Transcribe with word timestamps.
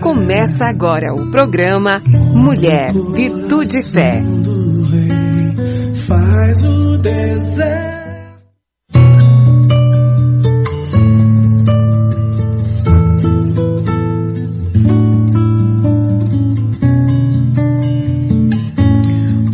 Começa 0.00 0.64
agora 0.64 1.12
o 1.12 1.30
programa 1.30 2.00
Mulher, 2.06 2.90
Virtude 2.92 3.78
e 3.78 3.92
Fé. 3.92 4.22
Faz 6.06 6.62
o. 6.62 6.88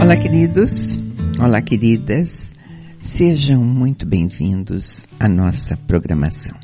Olá, 0.00 0.16
queridos. 0.16 0.96
Olá, 1.40 1.60
queridas. 1.60 2.54
Sejam 3.00 3.64
muito 3.64 4.06
bem-vindos 4.06 5.04
à 5.18 5.28
nossa 5.28 5.76
programação. 5.88 6.56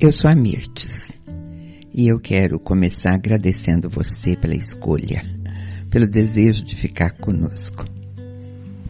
Eu 0.00 0.10
sou 0.10 0.28
a 0.28 0.34
Mirtes 0.34 1.14
e 1.94 2.08
eu 2.08 2.18
quero 2.18 2.58
começar 2.58 3.14
agradecendo 3.14 3.88
você 3.88 4.36
pela 4.36 4.56
escolha, 4.56 5.24
pelo 5.88 6.08
desejo 6.08 6.64
de 6.64 6.74
ficar 6.74 7.12
conosco. 7.12 7.84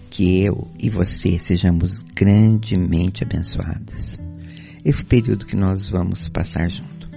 Que 0.09 0.41
eu 0.43 0.67
e 0.81 0.89
você 0.89 1.39
sejamos 1.39 2.03
grandemente 2.15 3.23
abençoados. 3.23 4.19
Esse 4.83 5.05
período 5.05 5.45
que 5.45 5.55
nós 5.55 5.91
vamos 5.91 6.31
passar 6.31 6.71
junto. 6.71 7.11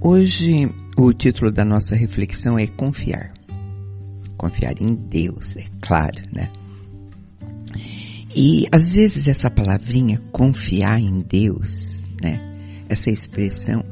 Hoje, 0.00 0.70
o 0.96 1.12
título 1.12 1.52
da 1.52 1.64
nossa 1.64 1.94
reflexão 1.94 2.58
é 2.58 2.66
Confiar. 2.66 3.30
Confiar 4.38 4.80
em 4.80 4.94
Deus, 4.94 5.56
é 5.56 5.64
claro, 5.80 6.22
né? 6.32 6.50
E 8.34 8.66
às 8.72 8.92
vezes 8.92 9.28
essa 9.28 9.50
palavrinha 9.50 10.18
confiar 10.32 11.00
em 11.00 11.20
Deus, 11.20 12.04
né? 12.22 12.40
Essa 12.88 13.10
expressão 13.10 13.84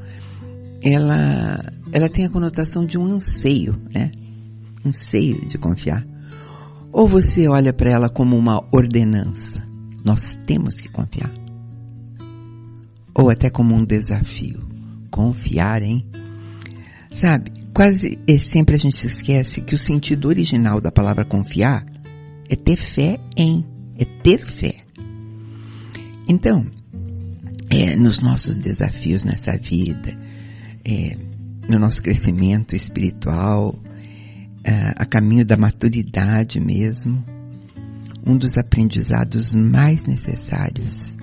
ela, 0.92 1.72
ela 1.92 2.08
tem 2.08 2.24
a 2.24 2.30
conotação 2.30 2.86
de 2.86 2.96
um 2.96 3.06
anseio, 3.06 3.76
né? 3.92 4.12
Anseio 4.84 5.48
de 5.48 5.58
confiar. 5.58 6.06
Ou 6.92 7.08
você 7.08 7.48
olha 7.48 7.72
para 7.72 7.90
ela 7.90 8.08
como 8.08 8.36
uma 8.36 8.64
ordenança. 8.72 9.66
Nós 10.04 10.36
temos 10.46 10.80
que 10.80 10.88
confiar. 10.88 11.32
Ou 13.12 13.28
até 13.28 13.50
como 13.50 13.74
um 13.74 13.84
desafio. 13.84 14.60
Confiar, 15.10 15.82
hein? 15.82 16.06
Sabe, 17.12 17.50
quase 17.74 18.18
e 18.26 18.38
sempre 18.38 18.76
a 18.76 18.78
gente 18.78 19.06
esquece 19.06 19.62
que 19.62 19.74
o 19.74 19.78
sentido 19.78 20.28
original 20.28 20.80
da 20.80 20.92
palavra 20.92 21.24
confiar 21.24 21.84
é 22.48 22.54
ter 22.54 22.76
fé 22.76 23.18
em, 23.36 23.64
é 23.98 24.04
ter 24.04 24.46
fé. 24.46 24.76
Então, 26.28 26.64
é, 27.70 27.96
nos 27.96 28.20
nossos 28.20 28.56
desafios 28.56 29.24
nessa 29.24 29.56
vida, 29.56 30.25
é, 30.86 31.16
no 31.68 31.80
nosso 31.80 32.00
crescimento 32.00 32.76
espiritual, 32.76 33.76
é, 34.62 34.92
a 34.96 35.04
caminho 35.04 35.44
da 35.44 35.56
maturidade 35.56 36.60
mesmo, 36.60 37.24
um 38.24 38.36
dos 38.36 38.56
aprendizados 38.56 39.52
mais 39.52 40.04
necessários 40.04 41.16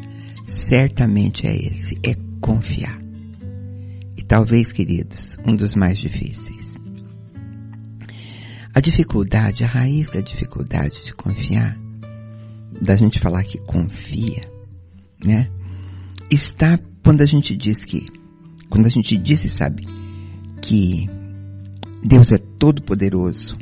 certamente 0.46 1.48
é 1.48 1.56
esse, 1.56 1.98
é 2.04 2.16
confiar. 2.42 3.02
E 4.18 4.22
talvez, 4.22 4.72
queridos, 4.72 5.38
um 5.46 5.56
dos 5.56 5.76
mais 5.76 5.98
difíceis. 5.98 6.74
A 8.74 8.80
dificuldade, 8.80 9.64
a 9.64 9.68
raiz 9.68 10.10
da 10.12 10.20
dificuldade 10.20 11.06
de 11.06 11.14
confiar, 11.14 11.78
da 12.82 12.96
gente 12.96 13.20
falar 13.20 13.44
que 13.44 13.60
confia, 13.60 14.42
né? 15.24 15.50
Está 16.30 16.80
quando 17.04 17.22
a 17.22 17.26
gente 17.26 17.56
diz 17.56 17.84
que 17.84 18.08
quando 18.74 18.88
a 18.88 18.90
gente 18.90 19.16
disse, 19.20 19.48
sabe, 19.48 19.88
que 20.60 21.08
Deus 22.04 22.32
é 22.32 22.40
todo 22.40 22.82
poderoso, 22.82 23.56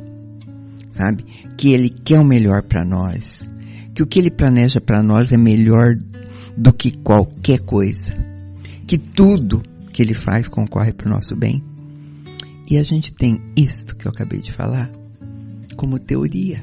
sabe? 0.94 1.26
Que 1.58 1.74
Ele 1.74 1.90
quer 1.90 2.18
o 2.18 2.24
melhor 2.24 2.64
para 2.64 2.86
nós, 2.86 3.52
que 3.94 4.02
o 4.02 4.08
que 4.08 4.18
Ele 4.18 4.32
planeja 4.32 4.80
para 4.80 5.04
nós 5.04 5.34
é 5.34 5.38
melhor 5.38 5.98
do 6.56 6.72
que 6.72 6.92
qualquer 6.92 7.60
coisa, 7.60 8.16
que 8.88 8.98
tudo 8.98 9.62
que 9.92 10.02
Ele 10.02 10.14
faz 10.14 10.48
concorre 10.48 10.94
para 10.94 11.08
o 11.08 11.12
nosso 11.12 11.36
bem. 11.36 11.62
E 12.70 12.78
a 12.78 12.84
gente 12.84 13.12
tem 13.12 13.38
isto 13.54 13.98
que 13.98 14.08
eu 14.08 14.12
acabei 14.14 14.40
de 14.40 14.54
falar 14.54 14.90
como 15.76 16.00
teoria, 16.00 16.62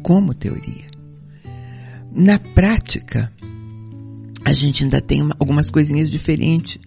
como 0.00 0.32
teoria. 0.32 0.86
Na 2.12 2.38
prática, 2.38 3.32
a 4.44 4.52
gente 4.52 4.84
ainda 4.84 5.00
tem 5.00 5.28
algumas 5.40 5.68
coisinhas 5.68 6.08
diferentes 6.08 6.78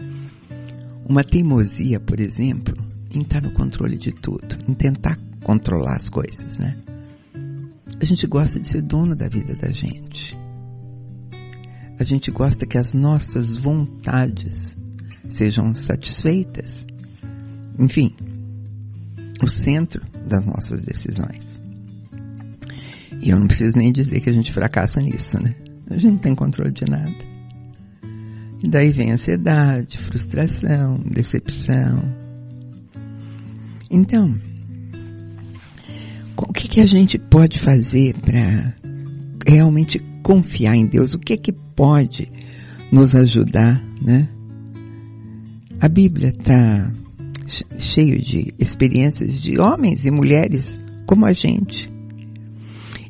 uma 1.08 1.24
teimosia, 1.24 2.00
por 2.00 2.20
exemplo, 2.20 2.76
em 3.14 3.22
estar 3.22 3.42
no 3.42 3.52
controle 3.52 3.98
de 3.98 4.12
tudo, 4.12 4.58
em 4.68 4.74
tentar 4.74 5.18
controlar 5.44 5.96
as 5.96 6.10
coisas, 6.10 6.58
né? 6.58 6.76
A 8.02 8.04
gente 8.04 8.28
gosta 8.28 8.60
de 8.60 8.68
ser 8.68 8.82
dono 8.82 9.16
da 9.16 9.28
vida 9.28 9.56
da 9.56 9.72
gente. 9.72 10.36
A 11.98 12.04
gente 12.04 12.30
gosta 12.30 12.66
que 12.66 12.78
as 12.78 12.94
nossas 12.94 13.56
vontades 13.56 14.76
sejam 15.30 15.74
satisfeitas. 15.74 16.86
Enfim, 17.80 18.14
o 19.42 19.48
centro 19.48 20.02
das 20.28 20.44
nossas 20.46 20.82
decisões. 20.82 21.62
E 23.22 23.30
eu 23.30 23.40
não 23.40 23.48
preciso 23.48 23.78
nem 23.78 23.94
dizer 23.94 24.20
que 24.20 24.30
a 24.30 24.34
gente 24.34 24.52
fracassa 24.52 25.00
nisso, 25.00 25.42
né? 25.42 25.56
A 25.90 25.94
gente 25.94 26.12
não 26.12 26.18
tem 26.18 26.36
controle 26.36 26.72
de 26.72 26.84
nada. 26.90 27.25
Daí 28.68 28.92
vem 28.92 29.12
ansiedade, 29.12 29.98
frustração, 29.98 31.00
decepção. 31.06 32.04
Então, 33.90 34.40
o 36.38 36.52
que, 36.52 36.68
que 36.68 36.82
a 36.82 36.86
gente 36.86 37.18
pode 37.18 37.60
fazer 37.60 38.16
para 38.20 38.76
realmente 39.48 40.00
confiar 40.24 40.76
em 40.76 40.86
Deus? 40.86 41.14
O 41.14 41.20
que 41.20 41.38
que 41.38 41.52
pode 41.52 42.30
nos 42.92 43.16
ajudar, 43.16 43.82
né? 44.02 44.28
A 45.80 45.88
Bíblia 45.88 46.30
está 46.30 46.92
cheio 47.78 48.20
de 48.20 48.54
experiências 48.58 49.40
de 49.40 49.60
homens 49.60 50.06
e 50.06 50.12
mulheres 50.12 50.82
como 51.06 51.26
a 51.26 51.34
gente. 51.34 51.94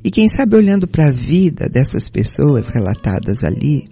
E 0.04 0.12
quem 0.12 0.28
sabe 0.28 0.56
olhando 0.56 0.88
para 0.88 1.08
a 1.08 1.12
vida 1.12 1.70
dessas 1.70 2.10
pessoas 2.10 2.68
relatadas 2.68 3.44
ali, 3.44 3.88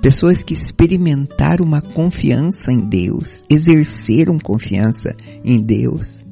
Pessoas 0.00 0.42
que 0.42 0.54
experimentaram 0.54 1.64
uma 1.64 1.80
confiança 1.80 2.72
em 2.72 2.88
Deus, 2.88 3.44
exerceram 3.50 4.38
confiança 4.38 5.14
em 5.44 5.60
Deus. 5.60 6.24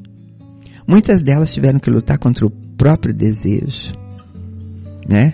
Muitas 0.87 1.23
delas 1.23 1.51
tiveram 1.51 1.79
que 1.79 1.91
lutar 1.91 2.19
contra 2.19 2.47
o 2.47 2.51
próprio 2.51 3.15
desejo, 3.15 3.93
né? 5.09 5.33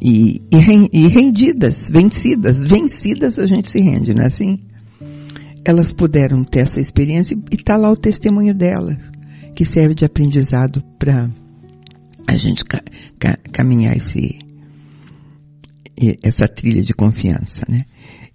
E, 0.00 0.42
e, 0.52 1.08
rendidas, 1.08 1.88
vencidas, 1.90 2.60
vencidas 2.60 3.38
a 3.38 3.46
gente 3.46 3.68
se 3.68 3.80
rende, 3.80 4.14
não 4.14 4.22
é 4.22 4.26
assim? 4.26 4.58
Elas 5.64 5.92
puderam 5.92 6.44
ter 6.44 6.60
essa 6.60 6.80
experiência 6.80 7.36
e 7.50 7.56
está 7.56 7.76
lá 7.76 7.90
o 7.90 7.96
testemunho 7.96 8.54
delas, 8.54 8.98
que 9.54 9.64
serve 9.64 9.94
de 9.94 10.04
aprendizado 10.04 10.82
para 10.98 11.28
a 12.26 12.36
gente 12.36 12.64
ca, 12.64 12.80
ca, 13.18 13.36
caminhar 13.52 13.96
esse, 13.96 14.38
essa 16.22 16.46
trilha 16.46 16.82
de 16.82 16.92
confiança, 16.92 17.64
né? 17.68 17.84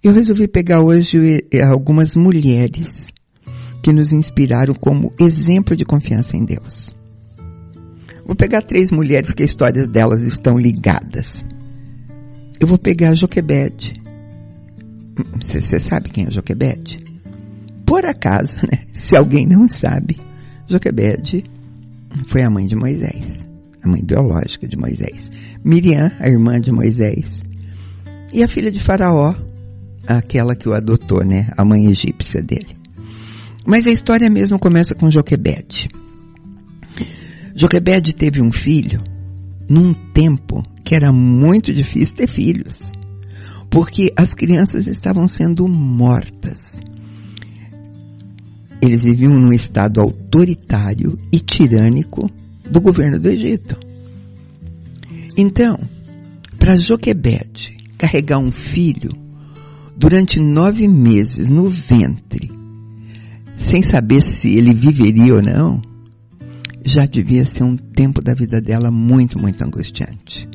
Eu 0.02 0.12
resolvi 0.12 0.46
pegar 0.46 0.80
hoje 0.82 1.18
algumas 1.62 2.14
mulheres 2.14 3.10
que 3.82 3.92
nos 3.92 4.12
inspiraram 4.12 4.74
como 4.74 5.12
exemplo 5.18 5.74
de 5.74 5.84
confiança 5.84 6.36
em 6.36 6.44
Deus. 6.44 6.94
Vou 8.26 8.34
pegar 8.34 8.62
três 8.62 8.90
mulheres 8.90 9.32
que 9.32 9.42
as 9.42 9.50
histórias 9.50 9.88
delas 9.88 10.20
estão 10.20 10.58
ligadas. 10.58 11.44
Eu 12.58 12.66
vou 12.66 12.78
pegar 12.78 13.10
a 13.10 13.14
Joquebede. 13.14 13.94
Você 15.42 15.78
sabe 15.78 16.10
quem 16.10 16.26
é 16.26 16.30
Joquebede? 16.30 16.98
Por 17.86 18.06
acaso, 18.06 18.58
né? 18.70 18.80
Se 18.92 19.16
alguém 19.16 19.46
não 19.46 19.68
sabe, 19.68 20.16
Joquebede 20.66 21.44
foi 22.26 22.42
a 22.42 22.50
mãe 22.50 22.66
de 22.66 22.74
Moisés, 22.74 23.46
a 23.82 23.88
mãe 23.88 24.02
biológica 24.02 24.66
de 24.66 24.76
Moisés. 24.76 25.30
Miriam, 25.62 26.10
a 26.18 26.28
irmã 26.28 26.58
de 26.58 26.72
Moisés, 26.72 27.42
e 28.34 28.42
a 28.42 28.48
filha 28.48 28.68
de 28.68 28.80
Faraó, 28.80 29.32
aquela 30.04 30.56
que 30.56 30.68
o 30.68 30.74
adotou, 30.74 31.24
né? 31.24 31.48
A 31.56 31.64
mãe 31.64 31.86
egípcia 31.86 32.42
dele. 32.42 32.74
Mas 33.64 33.86
a 33.86 33.92
história 33.92 34.28
mesmo 34.28 34.58
começa 34.58 34.92
com 34.92 35.08
Joquebede. 35.08 35.88
Joquebede 37.54 38.12
teve 38.12 38.42
um 38.42 38.50
filho 38.50 39.00
num 39.68 39.94
tempo 39.94 40.64
que 40.82 40.96
era 40.96 41.12
muito 41.12 41.72
difícil 41.72 42.16
ter 42.16 42.26
filhos, 42.26 42.90
porque 43.70 44.12
as 44.16 44.34
crianças 44.34 44.88
estavam 44.88 45.28
sendo 45.28 45.68
mortas. 45.68 46.76
Eles 48.82 49.00
viviam 49.00 49.32
num 49.32 49.52
estado 49.52 50.00
autoritário 50.00 51.16
e 51.32 51.38
tirânico 51.38 52.28
do 52.68 52.80
governo 52.80 53.20
do 53.20 53.28
Egito. 53.28 53.78
Então, 55.38 55.78
para 56.58 56.76
Joquebede 56.76 57.73
carregar 57.96 58.38
um 58.38 58.50
filho 58.50 59.10
durante 59.96 60.40
nove 60.40 60.88
meses 60.88 61.48
no 61.48 61.68
ventre 61.70 62.54
sem 63.56 63.82
saber 63.82 64.20
se 64.20 64.56
ele 64.56 64.74
viveria 64.74 65.34
ou 65.34 65.42
não, 65.42 65.80
já 66.84 67.06
devia 67.06 67.44
ser 67.44 67.64
um 67.64 67.76
tempo 67.76 68.22
da 68.22 68.34
vida 68.34 68.60
dela 68.60 68.90
muito, 68.90 69.38
muito 69.38 69.64
angustiante. 69.64 70.48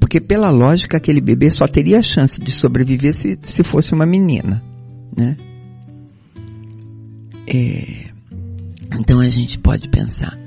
Porque 0.00 0.20
pela 0.20 0.48
lógica, 0.48 0.96
aquele 0.96 1.20
bebê 1.20 1.50
só 1.50 1.66
teria 1.66 1.98
a 1.98 2.02
chance 2.02 2.40
de 2.40 2.50
sobreviver 2.50 3.14
se, 3.14 3.38
se 3.42 3.62
fosse 3.62 3.92
uma 3.92 4.06
menina, 4.06 4.62
né? 5.16 5.36
É, 7.46 8.06
então 8.98 9.20
a 9.20 9.28
gente 9.28 9.58
pode 9.58 9.88
pensar, 9.88 10.38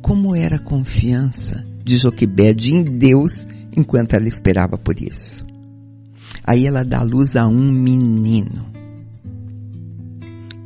como 0.00 0.34
era 0.34 0.56
a 0.56 0.62
confiança 0.62 1.64
de 1.84 1.96
Joquebede 1.96 2.74
em 2.74 2.82
Deus 2.82 3.46
enquanto 3.78 4.14
ela 4.14 4.28
esperava 4.28 4.76
por 4.76 5.00
isso. 5.00 5.46
Aí 6.44 6.66
ela 6.66 6.84
dá 6.84 7.02
luz 7.02 7.36
a 7.36 7.46
um 7.46 7.70
menino. 7.70 8.66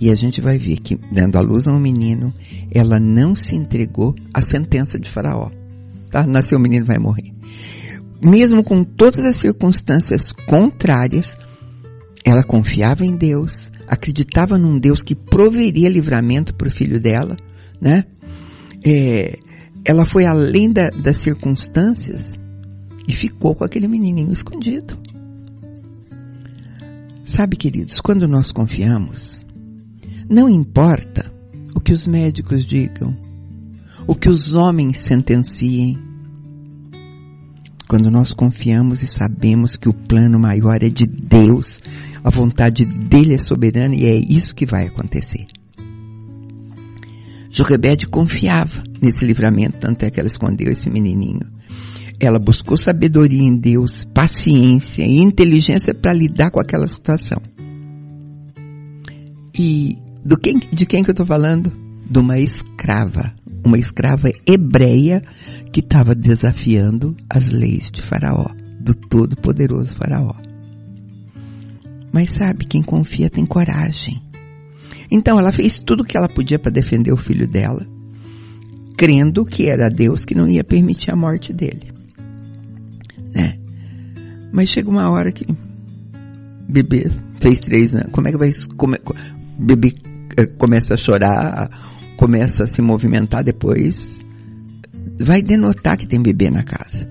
E 0.01 0.11
a 0.11 0.15
gente 0.15 0.41
vai 0.41 0.59
ver 0.59 0.79
que, 0.79 0.97
dando 1.13 1.37
a 1.37 1.41
luz 1.41 1.69
a 1.69 1.73
um 1.73 1.79
menino, 1.79 2.33
ela 2.73 2.99
não 2.99 3.35
se 3.35 3.55
entregou 3.55 4.15
à 4.35 4.41
sentença 4.41 4.99
de 4.99 5.09
Faraó. 5.09 5.51
Tá? 6.11 6.27
Nasceu 6.27 6.59
o 6.59 6.61
menino, 6.61 6.85
vai 6.85 6.99
morrer. 6.99 7.33
Mesmo 8.21 8.65
com 8.65 8.83
todas 8.83 9.25
as 9.25 9.37
circunstâncias 9.37 10.33
contrárias, 10.33 11.37
ela 12.25 12.43
confiava 12.43 13.05
em 13.05 13.17
Deus, 13.17 13.71
acreditava 13.87 14.59
num 14.59 14.79
Deus 14.79 15.03
que 15.03 15.15
proveria 15.15 15.89
livramento 15.89 16.55
para 16.55 16.69
o 16.69 16.71
filho 16.71 17.01
dela, 17.01 17.37
né? 17.81 18.05
É, 18.85 19.39
ela 19.85 20.05
foi 20.05 20.25
além 20.25 20.71
da, 20.71 20.89
das 20.91 21.19
circunstâncias 21.19 22.39
e 23.09 23.15
ficou 23.15 23.55
com 23.55 23.65
aquele 23.65 23.89
menininho 23.89 24.33
escondido. 24.33 24.99
Sabe, 27.25 27.57
queridos, 27.57 28.01
quando 28.01 28.29
nós 28.29 28.53
confiamos, 28.53 29.45
não 30.29 30.49
importa 30.49 31.33
o 31.75 31.81
que 31.81 31.93
os 31.93 32.07
médicos 32.07 32.65
digam, 32.67 33.17
o 34.07 34.15
que 34.15 34.29
os 34.29 34.55
homens 34.55 34.99
sentenciem. 34.99 35.97
Quando 37.89 38.11
nós 38.11 38.33
confiamos 38.33 39.03
e 39.03 39.07
sabemos 39.07 39.77
que 39.77 39.89
o 39.89 39.95
plano 39.95 40.39
maior 40.39 40.83
é 40.83 40.89
de 40.89 41.07
Deus, 41.07 41.81
a 42.25 42.31
vontade 42.31 42.85
dele 42.85 43.35
é 43.35 43.39
soberana 43.39 43.95
e 43.95 44.07
é 44.07 44.17
isso 44.17 44.55
que 44.55 44.65
vai 44.65 44.87
acontecer. 44.87 45.47
Joquebede 47.51 48.07
confiava 48.07 48.83
nesse 49.03 49.27
livramento, 49.27 49.79
tanto 49.79 50.05
é 50.05 50.11
que 50.11 50.19
ela 50.19 50.29
escondeu 50.29 50.73
esse 50.73 50.89
menininho. 50.89 51.52
Ela 52.23 52.39
buscou 52.39 52.77
sabedoria 52.77 53.43
em 53.43 53.57
Deus, 53.57 54.05
paciência 54.05 55.03
e 55.03 55.19
inteligência 55.19 55.93
para 55.93 56.13
lidar 56.13 56.53
com 56.53 56.61
aquela 56.61 56.87
situação. 56.87 57.43
E 59.59 59.99
do 60.25 60.39
quem, 60.39 60.57
de 60.57 60.87
quem 60.87 61.03
que 61.03 61.11
eu 61.11 61.15
estou 61.15 61.27
falando? 61.27 61.73
De 62.09 62.17
uma 62.21 62.39
escrava, 62.39 63.35
uma 63.65 63.77
escrava 63.77 64.31
hebreia 64.47 65.21
que 65.73 65.81
estava 65.81 66.15
desafiando 66.15 67.17
as 67.29 67.51
leis 67.51 67.91
de 67.91 68.01
Faraó, 68.03 68.47
do 68.79 68.95
todo-poderoso 68.95 69.97
Faraó. 69.97 70.37
Mas 72.13 72.31
sabe, 72.31 72.67
quem 72.67 72.85
confia 72.85 73.29
tem 73.29 73.45
coragem. 73.45 74.23
Então 75.11 75.41
ela 75.41 75.51
fez 75.51 75.81
tudo 75.81 76.03
o 76.03 76.07
que 76.07 76.17
ela 76.17 76.29
podia 76.29 76.61
para 76.61 76.71
defender 76.71 77.13
o 77.13 77.17
filho 77.17 77.49
dela, 77.49 77.85
crendo 78.97 79.45
que 79.45 79.69
era 79.69 79.91
Deus 79.91 80.25
que 80.25 80.37
não 80.37 80.49
ia 80.49 80.63
permitir 80.63 81.11
a 81.11 81.17
morte 81.17 81.53
dele 81.53 81.92
né? 83.35 83.59
Mas 84.53 84.69
chega 84.69 84.91
uma 84.91 85.11
hora 85.11 85.33
que 85.33 85.47
bebê 86.69 87.11
fez 87.41 87.61
três 87.61 87.95
anos, 87.95 88.11
como 88.13 88.29
é 88.29 88.33
que 88.33 88.39
vai, 88.39 88.51
come, 88.77 88.99
bebê 89.59 89.95
eh, 90.37 90.47
começa 90.47 90.95
a 90.95 90.97
chorar, 90.97 91.71
começa 92.17 92.65
a 92.65 92.67
se 92.67 92.81
movimentar 92.81 93.43
depois, 93.43 94.25
vai 95.19 95.43
denotar 95.43 95.97
que 95.97 96.07
tem 96.07 96.23
bebê 96.23 96.51
na 96.51 96.63
casa. 96.63 97.09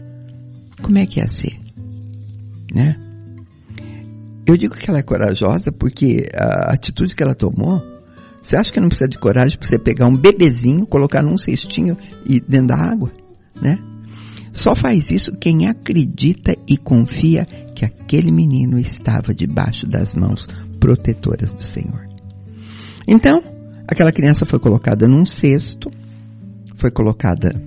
Como 0.82 0.98
é 0.98 1.06
que 1.06 1.20
ia 1.20 1.28
ser? 1.28 1.60
Né? 2.74 2.96
Eu 4.46 4.58
digo 4.58 4.76
que 4.76 4.90
ela 4.90 5.00
é 5.00 5.04
corajosa 5.04 5.72
porque 5.72 6.30
a 6.34 6.74
atitude 6.74 7.16
que 7.16 7.22
ela 7.24 7.36
tomou, 7.36 7.82
você 8.42 8.56
acha 8.56 8.72
que 8.72 8.80
não 8.80 8.88
precisa 8.88 9.08
de 9.08 9.18
coragem 9.18 9.58
para 9.58 9.68
você 9.68 9.78
pegar 9.78 10.08
um 10.08 10.16
bebezinho, 10.16 10.86
colocar 10.86 11.22
num 11.22 11.38
cestinho 11.38 11.98
e 12.26 12.40
dentro 12.40 12.68
da 12.68 12.76
água, 12.76 13.12
né? 13.62 13.78
Só 14.54 14.76
faz 14.76 15.10
isso 15.10 15.32
quem 15.38 15.68
acredita 15.68 16.56
e 16.68 16.78
confia 16.78 17.46
que 17.74 17.86
aquele 17.86 18.32
menino 18.32 18.78
estava 18.78 19.34
debaixo 19.34 19.88
das 19.88 20.14
mãos 20.14 20.46
protetoras 20.80 21.54
do 21.54 21.66
Senhor. 21.66 22.08
Então, 23.08 23.42
aquela 23.88 24.12
criança 24.12 24.46
foi 24.46 24.60
colocada 24.60 25.08
num 25.08 25.26
cesto, 25.26 25.90
foi 26.76 26.92
colocada 26.92 27.62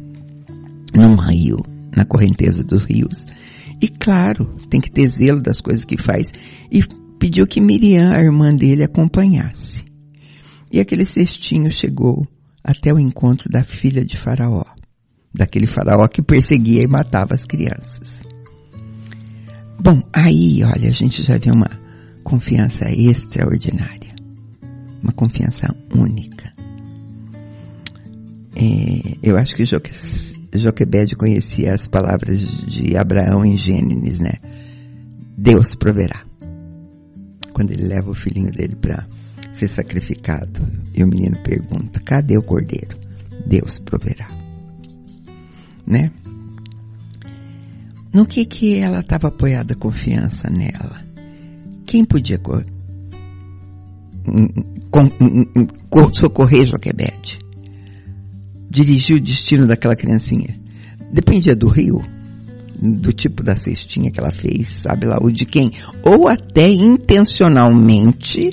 num 0.95 1.17
rio, 1.17 1.63
na 1.97 2.05
correnteza 2.05 2.63
dos 2.63 2.85
rios. 2.85 3.27
E 3.81 3.89
claro, 3.89 4.57
tem 4.69 4.81
que 4.81 4.91
ter 4.91 5.09
zelo 5.09 5.41
das 5.41 5.59
coisas 5.59 5.85
que 5.85 5.97
faz. 5.97 6.33
E 6.71 6.85
pediu 7.19 7.47
que 7.47 7.61
Miriam, 7.61 8.13
a 8.13 8.23
irmã 8.23 8.55
dele, 8.55 8.85
acompanhasse. 8.85 9.85
E 10.71 10.81
aquele 10.81 11.05
cestinho 11.05 11.73
chegou 11.73 12.27
até 12.63 12.93
o 12.93 12.99
encontro 12.99 13.49
da 13.51 13.65
filha 13.65 14.05
de 14.05 14.17
Faraó 14.21 14.74
daquele 15.35 15.67
faraó 15.67 16.07
que 16.07 16.23
perseguia 16.23 16.83
e 16.83 16.87
matava 16.87 17.35
as 17.35 17.45
crianças. 17.45 18.23
Bom, 19.79 20.01
aí, 20.13 20.63
olha, 20.63 20.89
a 20.89 20.93
gente 20.93 21.23
já 21.23 21.37
vê 21.37 21.51
uma 21.51 21.69
confiança 22.23 22.89
extraordinária. 22.89 24.15
Uma 25.03 25.13
confiança 25.13 25.67
única. 25.95 26.55
É, 28.57 29.19
eu 29.23 29.37
acho 29.37 29.57
que 29.57 29.67
Joque, 29.67 29.91
Joquebede 30.55 31.17
conhecia 31.17 31.75
as 31.75 31.87
palavras 31.87 32.41
de 32.41 32.97
Abraão 32.97 33.45
em 33.45 33.59
Gênesis, 33.59 34.21
né? 34.21 34.35
Deus 35.37 35.75
proverá. 35.75 36.25
Quando 37.53 37.73
ele 37.73 37.87
leva 37.87 38.11
o 38.11 38.15
filhinho 38.15 38.51
dele 38.51 38.77
para 38.77 39.07
ser 39.53 39.69
sacrificado 39.69 40.67
e 40.95 41.05
o 41.05 41.09
menino 41.09 41.37
pergunta: 41.43 42.01
cadê 42.01 42.39
o 42.39 42.43
cordeiro? 42.43 42.97
Deus 43.47 43.79
proverá 43.79 44.44
né? 45.87 46.11
No 48.13 48.25
que 48.25 48.45
que 48.45 48.79
ela 48.79 49.01
estava 49.01 49.29
apoiada 49.29 49.75
confiança 49.75 50.49
nela? 50.49 51.03
Quem 51.85 52.05
podia 52.05 52.41
socorrer 56.13 56.67
Joquebede? 56.67 57.39
Dirigir 58.71 59.17
o 59.17 59.21
destino 59.21 59.67
daquela 59.67 59.97
criancinha? 59.97 60.59
Dependia 61.13 61.55
do 61.55 61.69
rio, 61.69 62.03
do 62.81 63.13
tipo 63.13 63.43
da 63.43 63.57
cestinha 63.57 64.11
que 64.11 64.19
ela 64.19 64.33
fez, 64.33 64.69
sabe 64.83 65.07
lá, 65.07 65.19
ou 65.21 65.31
de 65.31 65.45
quem? 65.45 65.73
Ou 66.03 66.29
até 66.29 66.69
intencionalmente, 66.69 68.51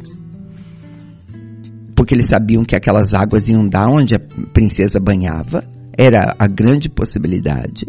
porque 1.95 2.13
eles 2.13 2.27
sabiam 2.27 2.63
que 2.63 2.75
aquelas 2.75 3.13
águas 3.13 3.47
iam 3.47 3.67
dar 3.67 3.87
onde 3.89 4.15
a 4.15 4.19
princesa 4.19 4.99
banhava, 4.99 5.63
era 6.03 6.35
a 6.39 6.47
grande 6.47 6.89
possibilidade. 6.89 7.85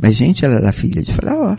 Mas, 0.00 0.16
gente, 0.16 0.46
ela 0.46 0.54
era 0.54 0.72
filha 0.72 1.02
de 1.02 1.12
Faraó. 1.12 1.54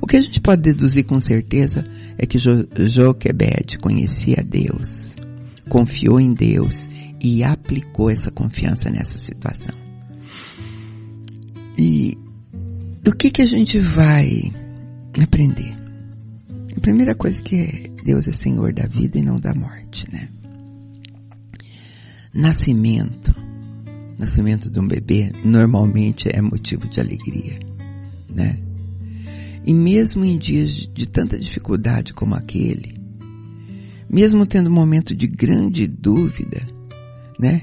O 0.00 0.06
que 0.06 0.16
a 0.16 0.20
gente 0.20 0.40
pode 0.40 0.62
deduzir 0.62 1.04
com 1.04 1.20
certeza 1.20 1.84
é 2.18 2.26
que 2.26 2.40
jo 2.40 2.66
Joquebed 2.76 3.78
conhecia 3.78 4.44
Deus, 4.44 5.14
confiou 5.68 6.20
em 6.20 6.32
Deus 6.34 6.88
e 7.20 7.44
aplicou 7.44 8.10
essa 8.10 8.32
confiança 8.32 8.90
nessa 8.90 9.16
situação. 9.16 9.74
E 11.78 12.18
o 13.06 13.12
que 13.12 13.30
que 13.30 13.42
a 13.42 13.46
gente 13.46 13.78
vai 13.78 14.52
aprender? 15.22 15.72
A 16.76 16.80
primeira 16.80 17.14
coisa 17.14 17.40
que 17.40 17.56
é 17.56 18.04
Deus 18.04 18.26
é 18.26 18.32
Senhor 18.32 18.72
da 18.72 18.88
vida 18.88 19.20
e 19.20 19.22
não 19.22 19.38
da 19.38 19.54
morte, 19.54 20.10
né? 20.12 20.28
Nascimento. 22.34 23.41
Nascimento 24.22 24.70
de 24.70 24.78
um 24.78 24.86
bebê 24.86 25.32
normalmente 25.44 26.28
é 26.32 26.40
motivo 26.40 26.88
de 26.88 27.00
alegria, 27.00 27.58
né? 28.32 28.56
E 29.66 29.74
mesmo 29.74 30.24
em 30.24 30.38
dias 30.38 30.70
de 30.70 31.08
tanta 31.08 31.36
dificuldade 31.36 32.14
como 32.14 32.36
aquele, 32.36 32.94
mesmo 34.08 34.46
tendo 34.46 34.70
um 34.70 34.72
momento 34.72 35.12
de 35.12 35.26
grande 35.26 35.88
dúvida, 35.88 36.62
né? 37.36 37.62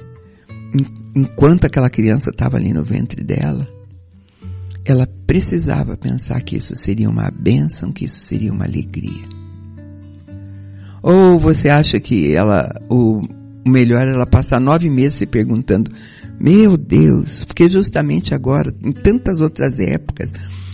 Enquanto 1.15 1.63
aquela 1.63 1.89
criança 1.89 2.29
estava 2.29 2.57
ali 2.57 2.73
no 2.73 2.83
ventre 2.83 3.23
dela, 3.23 3.65
ela 4.83 5.07
precisava 5.25 5.95
pensar 5.95 6.41
que 6.41 6.57
isso 6.57 6.75
seria 6.75 7.09
uma 7.09 7.31
bênção, 7.31 7.93
que 7.93 8.03
isso 8.03 8.19
seria 8.19 8.51
uma 8.51 8.65
alegria. 8.65 9.23
Ou 11.01 11.39
você 11.39 11.69
acha 11.69 12.01
que 12.01 12.33
ela, 12.33 12.69
o 12.89 13.21
melhor 13.65 14.01
era 14.01 14.11
ela 14.11 14.25
passar 14.25 14.59
nove 14.59 14.89
meses 14.89 15.19
se 15.19 15.25
perguntando, 15.25 15.89
meu 16.39 16.77
Deus, 16.77 17.43
porque 17.43 17.67
justamente 17.67 18.34
agora, 18.34 18.74
em 18.81 18.91
tantas 18.91 19.41
outras 19.41 19.77
épocas, 19.79 20.31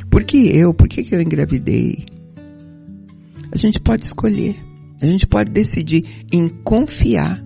por 0.10 0.24
que 0.24 0.38
eu? 0.38 0.74
Por 0.74 0.88
que, 0.88 1.04
que 1.04 1.16
eu 1.16 1.22
engravidei? 1.22 2.06
A 3.52 3.58
gente 3.58 3.80
pode 3.80 4.06
escolher. 4.06 4.56
A 5.02 5.06
gente 5.06 5.28
pode 5.28 5.52
decidir 5.52 6.26
em 6.32 6.48
confiar 6.48 7.44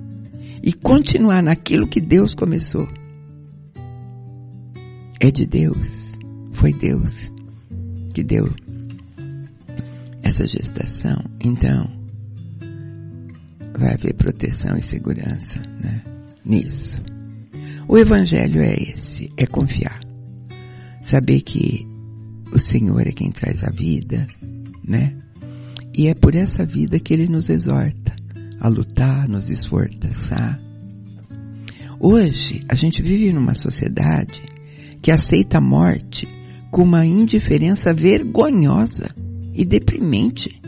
e 0.62 0.74
continuar 0.74 1.42
naquilo 1.42 1.88
que 1.88 2.02
Deus 2.02 2.34
começou. 2.34 2.88
É 5.20 5.32
de 5.32 5.46
Deus. 5.46 6.12
Foi 6.54 6.74
Deus 6.74 7.32
que 8.14 8.24
deu 8.24 8.50
essa 10.22 10.46
gestação. 10.46 11.24
Então, 11.44 11.90
vai 13.78 13.94
haver 13.94 14.14
proteção 14.14 14.78
e 14.78 14.82
segurança, 14.82 15.60
né? 15.82 16.04
Nisso. 16.46 17.02
O 17.92 17.98
evangelho 17.98 18.62
é 18.62 18.76
esse, 18.76 19.32
é 19.36 19.48
confiar. 19.48 20.00
Saber 21.02 21.42
que 21.42 21.88
o 22.54 22.60
Senhor 22.60 23.08
é 23.08 23.12
quem 23.12 23.32
traz 23.32 23.64
a 23.64 23.72
vida, 23.72 24.28
né? 24.88 25.18
E 25.98 26.08
é 26.08 26.14
por 26.14 26.36
essa 26.36 26.64
vida 26.64 27.00
que 27.00 27.12
ele 27.12 27.28
nos 27.28 27.50
exorta 27.50 28.16
a 28.62 28.68
lutar, 28.68 29.28
nos 29.28 29.50
esforçar. 29.50 30.62
Hoje, 32.00 32.64
a 32.70 32.76
gente 32.76 33.02
vive 33.02 33.34
numa 33.34 33.56
sociedade 33.56 34.40
que 35.02 35.10
aceita 35.10 35.58
a 35.58 35.62
morte 35.62 36.28
com 36.70 36.84
uma 36.84 37.04
indiferença 37.08 37.92
vergonhosa 37.92 39.10
e 39.52 39.66
deprimente. 39.66 40.62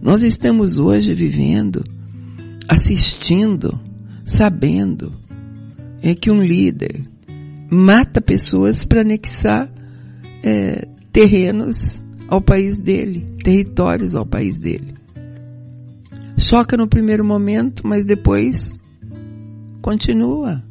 Nós 0.00 0.22
estamos 0.22 0.78
hoje 0.78 1.12
vivendo, 1.12 1.84
assistindo, 2.66 3.78
sabendo 4.24 5.25
é 6.08 6.14
que 6.14 6.30
um 6.30 6.40
líder 6.40 7.04
mata 7.68 8.20
pessoas 8.20 8.84
para 8.84 9.00
anexar 9.00 9.68
é, 10.40 10.86
terrenos 11.10 12.00
ao 12.28 12.40
país 12.40 12.78
dele, 12.78 13.26
territórios 13.42 14.14
ao 14.14 14.24
país 14.24 14.60
dele. 14.60 14.94
Choca 16.38 16.76
no 16.76 16.86
primeiro 16.86 17.24
momento, 17.24 17.84
mas 17.84 18.06
depois 18.06 18.78
continua. 19.82 20.62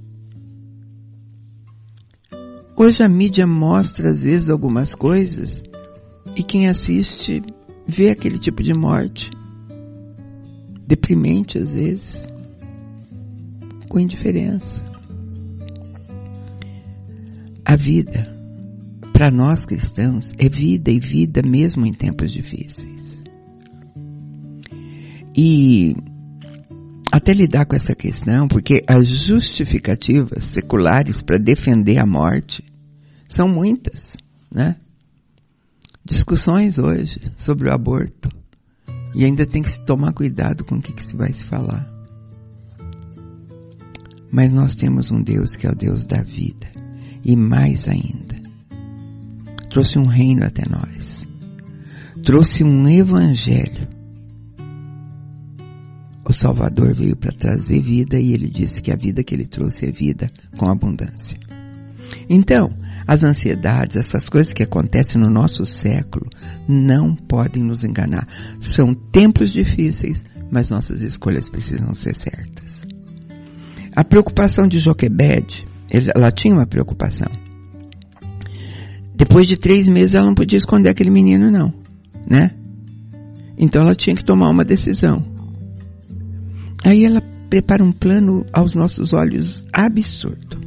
Hoje 2.78 3.04
a 3.04 3.10
mídia 3.10 3.46
mostra 3.46 4.12
às 4.12 4.24
vezes 4.24 4.50
algumas 4.50 4.96
coisas 4.96 5.62
e 6.34 6.44
quem 6.44 6.70
assiste 6.70 7.44
vê 7.86 8.10
aquele 8.10 8.40
tipo 8.40 8.64
de 8.64 8.74
morte 8.74 9.30
deprimente 10.88 11.58
às 11.58 11.74
vezes, 11.74 12.26
com 13.90 14.00
indiferença. 14.00 14.95
A 17.66 17.76
vida, 17.76 18.32
para 19.12 19.32
nós 19.32 19.66
cristãos, 19.66 20.34
é 20.38 20.48
vida 20.48 20.92
e 20.92 21.00
vida 21.00 21.42
mesmo 21.42 21.84
em 21.84 21.92
tempos 21.92 22.32
difíceis. 22.32 23.18
E 25.36 25.96
até 27.12 27.34
lidar 27.34 27.66
com 27.66 27.76
essa 27.76 27.96
questão, 27.96 28.48
porque 28.48 28.84
as 28.88 29.08
justificativas 29.08 30.46
seculares 30.46 31.24
para 31.24 31.40
defender 31.40 31.98
a 31.98 32.06
morte 32.06 32.64
são 33.28 33.48
muitas, 33.48 34.16
né? 34.54 34.76
Discussões 36.04 36.78
hoje 36.78 37.20
sobre 37.36 37.68
o 37.68 37.74
aborto. 37.74 38.30
E 39.16 39.26
ainda 39.26 39.46
tem 39.46 39.64
que 39.64 39.72
se 39.72 39.84
tomar 39.84 40.14
cuidado 40.14 40.64
com 40.64 40.76
o 40.76 40.82
que, 40.82 40.94
que 40.94 41.04
se 41.04 41.16
vai 41.16 41.34
se 41.34 41.44
falar. 41.44 41.90
Mas 44.30 44.54
nós 44.54 44.76
temos 44.76 45.10
um 45.10 45.22
Deus 45.22 45.56
que 45.56 45.66
é 45.66 45.72
o 45.72 45.76
Deus 45.76 46.06
da 46.06 46.22
vida. 46.22 46.75
E 47.26 47.36
mais 47.36 47.88
ainda, 47.88 48.36
trouxe 49.70 49.98
um 50.00 50.06
reino 50.06 50.46
até 50.46 50.64
nós. 50.70 51.28
Trouxe 52.24 52.64
um 52.64 52.88
evangelho 52.88 53.96
o 56.28 56.34
Salvador 56.34 56.96
veio 56.96 57.16
para 57.16 57.32
trazer 57.32 57.80
vida 57.82 58.20
e 58.20 58.34
ele 58.34 58.50
disse 58.50 58.82
que 58.82 58.92
a 58.92 58.96
vida 58.96 59.24
que 59.24 59.36
ele 59.36 59.46
trouxe 59.46 59.86
é 59.86 59.92
vida 59.92 60.32
com 60.58 60.68
abundância. 60.68 61.38
Então, 62.28 62.76
as 63.06 63.22
ansiedades, 63.22 63.96
essas 63.96 64.28
coisas 64.28 64.52
que 64.52 64.64
acontecem 64.64 65.22
no 65.22 65.30
nosso 65.30 65.64
século, 65.68 66.28
não 66.68 67.16
podem 67.16 67.64
nos 67.64 67.84
enganar. 67.84 68.28
São 68.60 68.92
tempos 69.12 69.54
difíceis, 69.54 70.24
mas 70.50 70.72
nossas 70.72 71.02
escolhas 71.02 71.48
precisam 71.48 71.94
ser 71.94 72.16
certas. 72.16 72.84
A 73.96 74.04
preocupação 74.04 74.68
de 74.68 74.80
Joquebed, 74.80 75.64
ela 76.16 76.32
tinha 76.32 76.54
uma 76.54 76.66
preocupação. 76.66 77.32
Depois 79.16 79.48
de 79.48 79.56
três 79.56 79.88
meses 79.88 80.16
ela 80.16 80.26
não 80.26 80.36
podia 80.36 80.58
esconder 80.58 80.90
aquele 80.90 81.10
menino 81.10 81.50
não, 81.50 81.74
né? 82.30 82.52
Então 83.58 83.82
ela 83.82 83.96
tinha 83.96 84.16
que 84.16 84.26
tomar 84.26 84.50
uma 84.50 84.66
decisão. 84.66 85.24
Aí 86.84 87.06
ela 87.06 87.22
prepara 87.50 87.84
um 87.84 87.92
plano 87.92 88.46
aos 88.52 88.74
nossos 88.74 89.14
olhos 89.14 89.64
absurdo. 89.72 90.60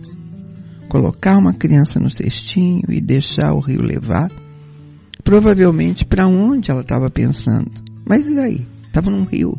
Colocar 0.89 1.37
uma 1.37 1.53
criança 1.53 2.01
no 2.01 2.09
cestinho 2.09 2.83
e 2.89 3.01
deixar 3.01 3.53
o 3.53 3.61
rio 3.61 3.83
levar, 3.83 4.31
provavelmente 5.23 6.07
para 6.07 6.27
onde 6.27 6.71
ela 6.71 6.81
estava 6.81 7.11
pensando. 7.11 7.71
Mas 8.07 8.27
e 8.27 8.35
daí? 8.35 8.67
Estava 8.87 9.11
num 9.11 9.25
rio. 9.25 9.59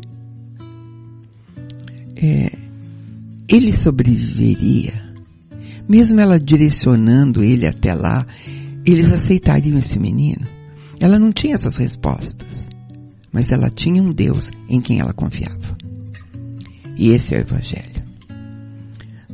É, 2.16 2.50
ele 3.48 3.76
sobreviveria. 3.76 5.09
Mesmo 5.90 6.20
ela 6.20 6.38
direcionando 6.38 7.42
ele 7.42 7.66
até 7.66 7.92
lá, 7.92 8.24
eles 8.86 9.10
aceitariam 9.10 9.76
esse 9.76 9.98
menino. 9.98 10.46
Ela 11.00 11.18
não 11.18 11.32
tinha 11.32 11.54
essas 11.54 11.76
respostas, 11.78 12.68
mas 13.32 13.50
ela 13.50 13.68
tinha 13.68 14.00
um 14.00 14.12
Deus 14.12 14.52
em 14.68 14.80
quem 14.80 15.00
ela 15.00 15.12
confiava. 15.12 15.76
E 16.96 17.10
esse 17.10 17.34
é 17.34 17.38
o 17.38 17.40
Evangelho. 17.40 18.04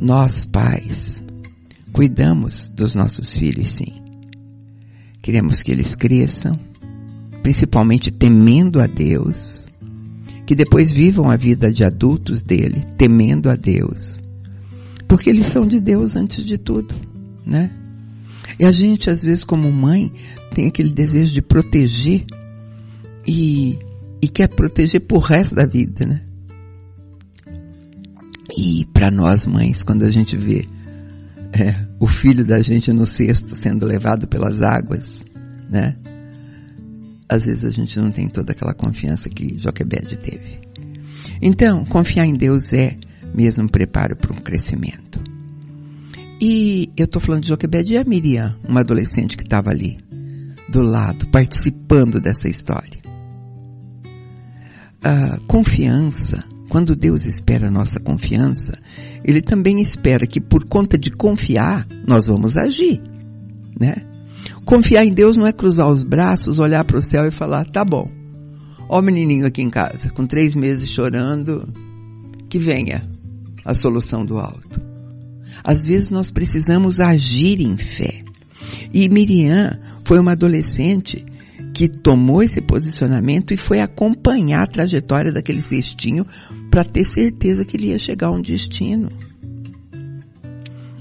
Nós, 0.00 0.46
pais, 0.46 1.22
cuidamos 1.92 2.70
dos 2.70 2.94
nossos 2.94 3.36
filhos, 3.36 3.72
sim. 3.72 3.92
Queremos 5.20 5.62
que 5.62 5.70
eles 5.70 5.94
cresçam, 5.94 6.58
principalmente 7.42 8.10
temendo 8.10 8.80
a 8.80 8.86
Deus, 8.86 9.68
que 10.46 10.54
depois 10.54 10.90
vivam 10.90 11.30
a 11.30 11.36
vida 11.36 11.70
de 11.70 11.84
adultos 11.84 12.42
dele, 12.42 12.82
temendo 12.96 13.50
a 13.50 13.56
Deus, 13.56 14.22
porque 15.08 15.30
eles 15.30 15.46
são 15.46 15.66
de 15.66 15.80
Deus 15.80 16.16
antes 16.16 16.44
de 16.44 16.58
tudo, 16.58 16.94
né? 17.44 17.70
E 18.58 18.64
a 18.64 18.72
gente, 18.72 19.10
às 19.10 19.22
vezes, 19.22 19.44
como 19.44 19.70
mãe, 19.70 20.10
tem 20.54 20.66
aquele 20.66 20.92
desejo 20.92 21.32
de 21.32 21.42
proteger 21.42 22.24
e, 23.26 23.78
e 24.22 24.28
quer 24.28 24.48
proteger 24.48 25.00
por 25.00 25.18
resto 25.20 25.54
da 25.54 25.66
vida, 25.66 26.06
né? 26.06 26.22
E 28.56 28.86
para 28.92 29.10
nós 29.10 29.46
mães, 29.46 29.82
quando 29.82 30.04
a 30.04 30.10
gente 30.10 30.36
vê 30.36 30.66
é, 31.52 31.86
o 31.98 32.06
filho 32.06 32.44
da 32.44 32.60
gente 32.60 32.92
no 32.92 33.04
cesto 33.04 33.54
sendo 33.54 33.84
levado 33.84 34.26
pelas 34.26 34.62
águas, 34.62 35.24
né? 35.68 35.96
Às 37.28 37.44
vezes 37.44 37.64
a 37.64 37.70
gente 37.70 37.98
não 37.98 38.10
tem 38.10 38.28
toda 38.28 38.52
aquela 38.52 38.72
confiança 38.72 39.28
que 39.28 39.58
Joquebed 39.58 40.16
teve. 40.18 40.60
Então, 41.42 41.84
confiar 41.84 42.24
em 42.24 42.34
Deus 42.34 42.72
é 42.72 42.96
mesmo 43.36 43.68
preparo 43.68 44.16
para 44.16 44.32
um 44.32 44.40
crescimento. 44.40 45.20
E 46.40 46.90
eu 46.96 47.04
estou 47.04 47.20
falando 47.20 47.42
de 47.42 47.48
Joquebed 47.48 47.92
e 47.92 47.98
a 47.98 48.04
Miriam, 48.04 48.56
uma 48.66 48.80
adolescente 48.80 49.36
que 49.36 49.42
estava 49.42 49.70
ali, 49.70 49.98
do 50.68 50.82
lado, 50.82 51.26
participando 51.28 52.20
dessa 52.20 52.48
história. 52.48 53.00
A 55.02 55.38
confiança 55.46 56.42
quando 56.68 56.96
Deus 56.96 57.26
espera 57.26 57.68
a 57.68 57.70
nossa 57.70 58.00
confiança, 58.00 58.78
Ele 59.24 59.40
também 59.40 59.80
espera 59.80 60.26
que 60.26 60.40
por 60.40 60.64
conta 60.64 60.98
de 60.98 61.10
confiar, 61.10 61.86
nós 62.06 62.26
vamos 62.26 62.56
agir, 62.56 63.00
né? 63.78 63.94
Confiar 64.64 65.04
em 65.04 65.12
Deus 65.12 65.36
não 65.36 65.46
é 65.46 65.52
cruzar 65.52 65.88
os 65.88 66.02
braços, 66.02 66.58
olhar 66.58 66.84
para 66.84 66.98
o 66.98 67.02
céu 67.02 67.26
e 67.26 67.30
falar, 67.30 67.64
tá 67.66 67.84
bom, 67.84 68.10
ó 68.88 68.98
o 68.98 69.02
menininho 69.02 69.46
aqui 69.46 69.62
em 69.62 69.70
casa, 69.70 70.10
com 70.10 70.26
três 70.26 70.54
meses 70.54 70.90
chorando, 70.90 71.68
que 72.48 72.58
venha 72.58 73.08
a 73.66 73.74
solução 73.74 74.24
do 74.24 74.38
alto. 74.38 74.80
Às 75.62 75.84
vezes 75.84 76.10
nós 76.10 76.30
precisamos 76.30 77.00
agir 77.00 77.60
em 77.60 77.76
fé. 77.76 78.22
E 78.94 79.08
Miriam 79.08 79.76
foi 80.04 80.20
uma 80.20 80.32
adolescente 80.32 81.26
que 81.74 81.88
tomou 81.88 82.42
esse 82.42 82.60
posicionamento 82.60 83.52
e 83.52 83.56
foi 83.56 83.80
acompanhar 83.80 84.62
a 84.62 84.70
trajetória 84.70 85.32
daquele 85.32 85.60
cestinho 85.60 86.24
para 86.70 86.84
ter 86.84 87.04
certeza 87.04 87.64
que 87.64 87.76
ele 87.76 87.88
ia 87.88 87.98
chegar 87.98 88.28
a 88.28 88.32
um 88.32 88.40
destino. 88.40 89.08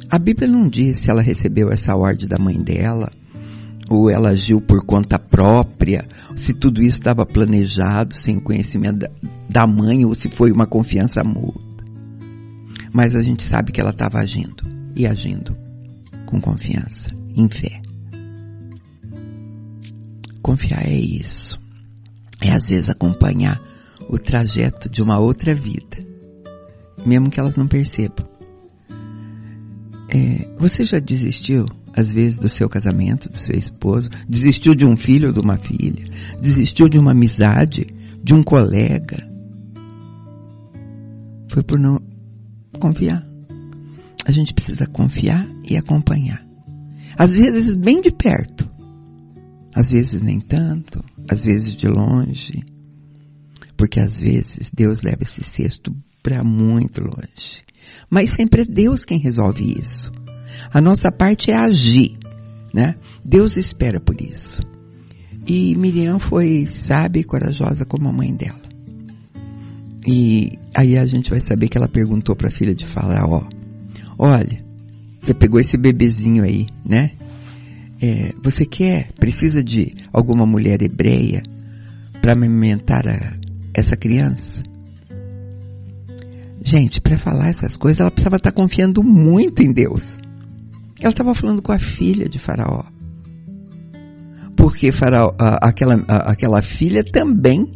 A 0.10 0.18
Bíblia 0.18 0.48
não 0.48 0.68
diz 0.68 0.98
se 0.98 1.12
ela 1.12 1.22
recebeu 1.22 1.70
essa 1.70 1.96
ordem 1.96 2.28
da 2.28 2.38
mãe 2.38 2.60
dela, 2.62 3.12
ou 3.90 4.10
ela 4.10 4.30
agiu 4.30 4.60
por 4.60 4.84
conta 4.86 5.20
própria, 5.20 6.08
se 6.36 6.54
tudo 6.54 6.82
isso 6.82 7.00
estava 7.00 7.26
planejado 7.26 8.16
sem 8.16 8.40
conhecimento 8.40 9.06
da 9.50 9.68
mãe, 9.68 10.06
ou 10.06 10.16
se 10.16 10.30
foi 10.30 10.52
uma 10.52 10.68
confiança 10.68 11.24
mútua. 11.24 11.65
Mas 12.96 13.14
a 13.14 13.22
gente 13.22 13.44
sabe 13.44 13.74
que 13.74 13.82
ela 13.82 13.90
estava 13.90 14.20
agindo, 14.20 14.64
e 14.96 15.06
agindo 15.06 15.54
com 16.26 16.40
confiança, 16.40 17.12
em 17.36 17.50
fé. 17.50 17.82
Confiar 20.42 20.88
é 20.88 20.96
isso. 20.96 21.60
É 22.40 22.54
às 22.54 22.70
vezes 22.70 22.90
acompanhar 22.90 23.62
o 24.08 24.18
trajeto 24.18 24.88
de 24.88 25.02
uma 25.02 25.20
outra 25.20 25.54
vida, 25.54 25.98
mesmo 27.06 27.30
que 27.30 27.38
elas 27.38 27.58
não 27.58 27.68
percebam. 27.68 28.26
É, 30.08 30.48
você 30.58 30.84
já 30.84 30.98
desistiu, 30.98 31.66
às 31.94 32.14
vezes, 32.14 32.40
do 32.40 32.48
seu 32.48 32.70
casamento, 32.70 33.30
do 33.30 33.38
seu 33.38 33.60
esposo? 33.60 34.10
Desistiu 34.26 34.74
de 34.74 34.86
um 34.86 34.96
filho 34.96 35.28
ou 35.28 35.34
de 35.34 35.42
uma 35.42 35.58
filha? 35.58 36.06
Desistiu 36.42 36.88
de 36.88 36.98
uma 36.98 37.12
amizade, 37.12 37.88
de 38.24 38.34
um 38.34 38.42
colega? 38.42 39.30
Foi 41.50 41.62
por 41.62 41.78
não 41.78 42.15
confiar. 42.78 43.26
A 44.26 44.32
gente 44.32 44.54
precisa 44.54 44.88
confiar 44.88 45.48
e 45.64 45.78
acompanhar. 45.78 46.46
Às 47.18 47.34
vezes 47.34 47.76
bem 47.76 48.02
de 48.02 48.12
perto, 48.12 48.70
às 49.74 49.92
vezes 49.92 50.22
nem 50.22 50.40
tanto, 50.40 51.04
às 51.30 51.46
vezes 51.46 51.76
de 51.76 51.88
longe, 51.88 52.64
porque 53.78 54.00
às 54.00 54.20
vezes 54.20 54.72
Deus 54.74 55.02
leva 55.02 55.24
esse 55.24 55.44
cesto 55.44 55.96
para 56.24 56.44
muito 56.44 57.02
longe. 57.02 57.64
Mas 58.10 58.32
sempre 58.32 58.64
é 58.64 58.66
Deus 58.66 59.06
quem 59.06 59.20
resolve 59.20 59.64
isso. 59.80 60.12
A 60.74 60.82
nossa 60.82 61.12
parte 61.12 61.52
é 61.52 61.56
agir, 61.56 62.18
né? 62.74 62.96
Deus 63.24 63.58
espera 63.58 64.00
por 64.00 64.20
isso. 64.20 64.62
E 65.48 65.76
Miriam 65.76 66.18
foi 66.18 66.66
sábia 66.66 67.22
e 67.22 67.24
corajosa 67.24 67.86
como 67.86 68.10
a 68.10 68.14
mãe 68.14 68.34
dela. 68.34 68.65
E 70.06 70.60
aí 70.74 70.98
a 70.98 71.06
gente 71.06 71.32
vai 71.32 71.42
saber 71.42 71.68
que 71.68 71.78
ela 71.78 71.88
perguntou 71.88 72.36
para 72.36 72.48
a 72.48 72.52
filha 72.52 72.76
de 72.76 72.86
Faraó: 72.86 73.42
Olha, 74.18 74.64
você 75.20 75.34
pegou 75.34 75.60
esse 75.60 75.78
bebezinho 75.78 76.44
aí, 76.44 76.68
né? 76.86 77.12
É, 78.02 78.34
você 78.44 78.66
quer, 78.66 79.12
precisa 79.14 79.64
de 79.64 79.96
alguma 80.14 80.46
mulher 80.46 80.82
hebreia 80.82 81.42
para 82.22 82.34
amamentar 82.34 83.08
a, 83.08 83.34
essa 83.74 83.96
criança? 83.98 84.62
Gente, 86.62 87.00
para 87.02 87.18
falar 87.18 87.48
essas 87.48 87.78
coisas, 87.78 88.00
ela 88.00 88.12
precisava 88.12 88.38
estar 88.38 88.52
tá 88.52 88.56
confiando 88.56 89.04
muito 89.04 89.62
em 89.62 89.72
Deus. 89.72 90.18
Ela 91.00 91.10
estava 91.10 91.34
falando 91.34 91.62
com 91.62 91.72
a 91.72 91.80
filha 91.80 92.28
de 92.28 92.40
Faraó. 92.40 92.84
Porque 94.56 94.92
Faraó, 94.92 95.34
aquela, 95.38 95.96
aquela 96.08 96.62
filha 96.62 97.04
também 97.04 97.72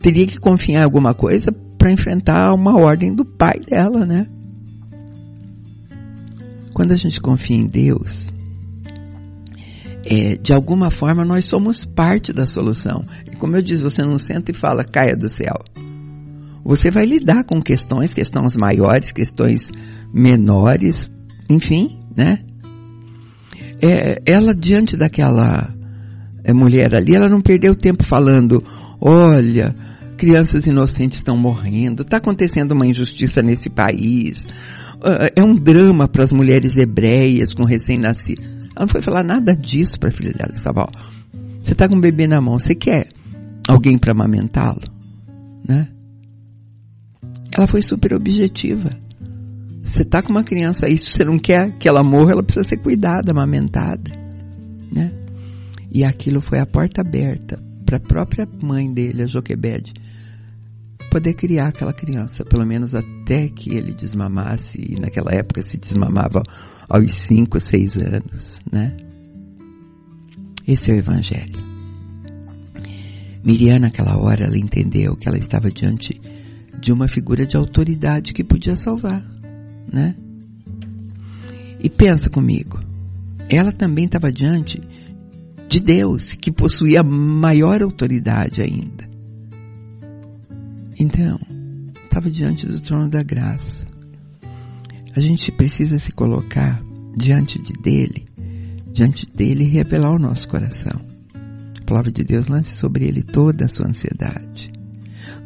teria 0.00 0.26
que 0.26 0.38
confiar 0.38 0.80
em 0.80 0.84
alguma 0.84 1.14
coisa 1.14 1.52
para 1.78 1.92
enfrentar 1.92 2.52
uma 2.54 2.76
ordem 2.76 3.14
do 3.14 3.24
pai 3.24 3.60
dela, 3.60 4.04
né? 4.04 4.26
Quando 6.74 6.92
a 6.92 6.96
gente 6.96 7.20
confia 7.20 7.56
em 7.56 7.66
Deus, 7.66 8.28
é, 10.04 10.36
de 10.36 10.52
alguma 10.52 10.90
forma 10.90 11.24
nós 11.24 11.44
somos 11.44 11.84
parte 11.84 12.32
da 12.32 12.46
solução. 12.46 13.04
E 13.30 13.36
como 13.36 13.56
eu 13.56 13.62
disse, 13.62 13.82
você 13.82 14.02
não 14.02 14.18
senta 14.18 14.50
e 14.50 14.54
fala, 14.54 14.84
caia 14.84 15.16
do 15.16 15.28
céu. 15.28 15.54
Você 16.64 16.90
vai 16.90 17.06
lidar 17.06 17.44
com 17.44 17.60
questões, 17.60 18.14
questões 18.14 18.56
maiores, 18.56 19.12
questões 19.12 19.70
menores, 20.12 21.10
enfim, 21.48 22.00
né? 22.16 22.38
É, 23.82 24.22
ela, 24.26 24.54
diante 24.54 24.96
daquela 24.96 25.74
é, 26.44 26.52
mulher 26.52 26.94
ali, 26.94 27.14
ela 27.14 27.28
não 27.28 27.40
perdeu 27.40 27.74
tempo 27.74 28.04
falando, 28.06 28.62
olha, 29.00 29.74
crianças 30.20 30.66
inocentes 30.66 31.16
estão 31.16 31.34
morrendo, 31.34 32.02
está 32.02 32.18
acontecendo 32.18 32.72
uma 32.72 32.86
injustiça 32.86 33.40
nesse 33.40 33.70
país, 33.70 34.44
uh, 34.96 35.32
é 35.34 35.42
um 35.42 35.54
drama 35.54 36.06
para 36.06 36.22
as 36.22 36.30
mulheres 36.30 36.76
hebreias 36.76 37.54
com 37.54 37.64
recém-nascidos. 37.64 38.44
Ela 38.44 38.80
não 38.80 38.88
foi 38.88 39.00
falar 39.00 39.24
nada 39.24 39.56
disso 39.56 39.98
para 39.98 40.10
a 40.10 40.12
filha 40.12 40.30
dela. 40.30 40.50
Ela 40.50 40.58
estava, 40.58 40.82
ó, 40.82 40.88
você 41.62 41.72
está 41.72 41.88
com 41.88 41.96
um 41.96 42.00
bebê 42.00 42.26
na 42.26 42.38
mão, 42.38 42.58
você 42.58 42.74
quer 42.74 43.08
alguém 43.66 43.96
para 43.96 44.12
amamentá-lo? 44.12 44.82
Né? 45.66 45.88
Ela 47.56 47.66
foi 47.66 47.80
super 47.80 48.12
objetiva. 48.12 48.90
Você 49.82 50.02
está 50.02 50.20
com 50.20 50.32
uma 50.32 50.44
criança 50.44 50.84
aí, 50.84 50.98
se 50.98 51.10
você 51.10 51.24
não 51.24 51.38
quer 51.38 51.78
que 51.78 51.88
ela 51.88 52.02
morra, 52.02 52.32
ela 52.32 52.42
precisa 52.42 52.68
ser 52.68 52.76
cuidada, 52.76 53.32
amamentada. 53.32 54.10
Né? 54.92 55.12
E 55.90 56.04
aquilo 56.04 56.42
foi 56.42 56.58
a 56.58 56.66
porta 56.66 57.00
aberta 57.00 57.69
para 57.90 57.96
a 57.96 58.00
própria 58.00 58.48
mãe 58.62 58.92
dele, 58.92 59.22
a 59.22 59.26
Joquebede, 59.26 59.92
poder 61.10 61.34
criar 61.34 61.68
aquela 61.68 61.92
criança, 61.92 62.44
pelo 62.44 62.64
menos 62.64 62.94
até 62.94 63.48
que 63.48 63.74
ele 63.74 63.92
desmamasse, 63.92 64.80
e 64.80 65.00
naquela 65.00 65.32
época 65.34 65.60
se 65.60 65.76
desmamava 65.76 66.44
aos 66.88 67.12
5, 67.12 67.58
6 67.58 67.96
anos, 67.96 68.60
né? 68.70 68.96
Esse 70.68 70.92
é 70.92 70.94
o 70.94 70.98
Evangelho. 70.98 71.58
Miriam, 73.42 73.80
naquela 73.80 74.16
hora, 74.16 74.44
ela 74.44 74.56
entendeu 74.56 75.16
que 75.16 75.26
ela 75.26 75.38
estava 75.38 75.68
diante 75.68 76.20
de 76.78 76.92
uma 76.92 77.08
figura 77.08 77.44
de 77.44 77.56
autoridade 77.56 78.32
que 78.32 78.44
podia 78.44 78.76
salvar, 78.76 79.24
né? 79.92 80.14
E 81.80 81.90
pensa 81.90 82.30
comigo, 82.30 82.78
ela 83.48 83.72
também 83.72 84.04
estava 84.04 84.30
diante 84.30 84.80
de 85.70 85.78
Deus, 85.78 86.32
que 86.32 86.50
possuía 86.50 87.00
maior 87.00 87.80
autoridade 87.80 88.60
ainda. 88.60 89.08
Então, 90.98 91.38
estava 92.04 92.28
diante 92.28 92.66
do 92.66 92.80
trono 92.80 93.08
da 93.08 93.22
graça. 93.22 93.86
A 95.14 95.20
gente 95.20 95.52
precisa 95.52 95.96
se 95.96 96.10
colocar 96.10 96.82
diante 97.16 97.62
de 97.62 97.72
dele, 97.74 98.26
diante 98.92 99.24
dele 99.32 99.62
e 99.62 99.68
revelar 99.68 100.10
o 100.12 100.18
nosso 100.18 100.48
coração. 100.48 101.00
A 101.80 101.84
palavra 101.84 102.10
de 102.10 102.24
Deus 102.24 102.48
lance 102.48 102.74
sobre 102.74 103.04
ele 103.04 103.22
toda 103.22 103.66
a 103.66 103.68
sua 103.68 103.88
ansiedade. 103.88 104.72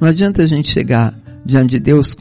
Não 0.01 0.09
adianta 0.09 0.43
a 0.43 0.47
gente 0.47 0.69
chegar 0.69 1.15
diante 1.45 1.73
de 1.73 1.81
Deus 1.81 2.17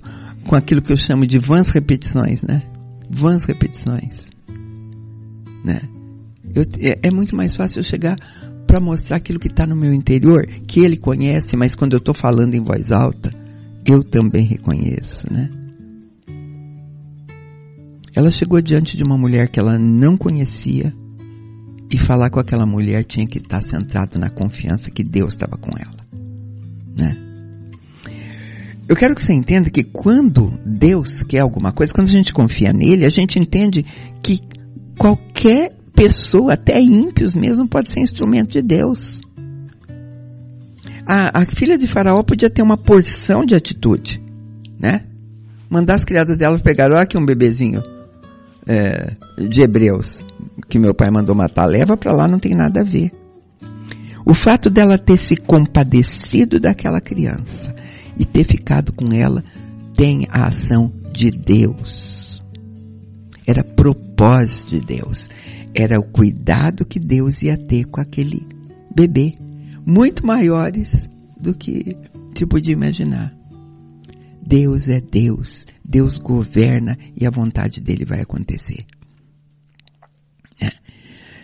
com 0.45 0.55
aquilo 0.57 0.81
que 0.81 0.91
eu 0.91 0.97
chamo 0.97 1.25
de 1.25 1.39
vãs 1.39 1.69
repetições, 1.69 2.43
né? 2.43 2.61
Vãs 3.09 3.45
repetições, 3.45 4.29
né? 5.63 5.81
Eu, 6.53 6.63
é, 6.79 6.99
é 7.03 7.11
muito 7.11 7.35
mais 7.35 7.55
fácil 7.55 7.79
eu 7.79 7.83
chegar 7.83 8.17
para 8.67 8.79
mostrar 8.79 9.17
aquilo 9.17 9.39
que 9.39 9.47
está 9.47 9.65
no 9.65 9.75
meu 9.75 9.93
interior, 9.93 10.47
que 10.67 10.79
ele 10.79 10.97
conhece, 10.97 11.55
mas 11.55 11.75
quando 11.75 11.93
eu 11.93 11.99
estou 11.99 12.13
falando 12.13 12.55
em 12.55 12.61
voz 12.61 12.91
alta, 12.91 13.31
eu 13.85 14.03
também 14.03 14.45
reconheço, 14.45 15.31
né? 15.31 15.49
Ela 18.15 18.31
chegou 18.31 18.61
diante 18.61 18.95
de 18.95 19.03
uma 19.03 19.17
mulher 19.17 19.49
que 19.49 19.59
ela 19.59 19.77
não 19.79 20.15
conhecia 20.15 20.93
e 21.91 21.97
falar 21.97 22.29
com 22.29 22.39
aquela 22.39 22.65
mulher 22.65 23.03
tinha 23.03 23.27
que 23.27 23.39
estar 23.39 23.59
tá 23.59 23.61
centrado 23.61 24.19
na 24.19 24.29
confiança 24.29 24.91
que 24.91 25.03
Deus 25.03 25.33
estava 25.33 25.57
com 25.57 25.71
ela, 25.77 25.97
né? 26.95 27.17
Eu 28.87 28.95
quero 28.95 29.15
que 29.15 29.21
você 29.21 29.33
entenda 29.33 29.69
que 29.69 29.83
quando 29.83 30.59
Deus 30.65 31.23
quer 31.23 31.39
alguma 31.39 31.71
coisa, 31.71 31.93
quando 31.93 32.09
a 32.09 32.11
gente 32.11 32.33
confia 32.33 32.71
nele, 32.73 33.05
a 33.05 33.09
gente 33.09 33.39
entende 33.39 33.85
que 34.21 34.39
qualquer 34.97 35.71
pessoa, 35.95 36.53
até 36.53 36.79
ímpios 36.79 37.35
mesmo, 37.35 37.67
pode 37.67 37.91
ser 37.91 38.01
instrumento 38.01 38.51
de 38.51 38.61
Deus. 38.61 39.21
A, 41.05 41.41
a 41.41 41.45
filha 41.45 41.77
de 41.77 41.87
Faraó 41.87 42.23
podia 42.23 42.49
ter 42.49 42.61
uma 42.61 42.77
porção 42.77 43.45
de 43.45 43.55
atitude, 43.55 44.21
né? 44.79 45.05
Mandar 45.69 45.95
as 45.95 46.05
criadas 46.05 46.37
dela 46.37 46.57
pegar, 46.59 46.91
olha 46.91 47.03
aqui 47.03 47.17
um 47.17 47.25
bebezinho 47.25 47.83
é, 48.65 49.15
de 49.49 49.61
hebreus 49.61 50.23
que 50.69 50.79
meu 50.79 50.93
pai 50.93 51.09
mandou 51.11 51.35
matar, 51.35 51.65
leva 51.65 51.97
para 51.97 52.13
lá, 52.13 52.27
não 52.27 52.39
tem 52.39 52.55
nada 52.55 52.81
a 52.81 52.83
ver. 52.83 53.11
O 54.25 54.33
fato 54.33 54.69
dela 54.69 54.97
ter 54.97 55.17
se 55.17 55.35
compadecido 55.35 56.59
daquela 56.59 57.01
criança 57.01 57.75
e 58.17 58.25
ter 58.25 58.45
ficado 58.45 58.93
com 58.93 59.13
ela 59.13 59.43
tem 59.95 60.27
a 60.29 60.47
ação 60.47 60.91
de 61.11 61.29
Deus. 61.29 62.12
Era 63.45 63.63
propósito 63.63 64.79
de 64.79 64.85
Deus 64.85 65.29
era 65.73 65.99
o 65.99 66.03
cuidado 66.03 66.85
que 66.85 66.99
Deus 66.99 67.41
ia 67.41 67.57
ter 67.57 67.85
com 67.85 67.99
aquele 67.99 68.47
bebê, 68.95 69.35
muito 69.85 70.25
maiores 70.25 71.09
do 71.39 71.53
que 71.53 71.97
se 72.37 72.45
podia 72.45 72.73
imaginar. 72.73 73.35
Deus 74.45 74.87
é 74.87 75.01
Deus, 75.01 75.65
Deus 75.83 76.17
governa 76.17 76.97
e 77.19 77.25
a 77.25 77.29
vontade 77.29 77.81
dele 77.81 78.05
vai 78.05 78.21
acontecer. 78.21 78.85
É. 80.61 80.71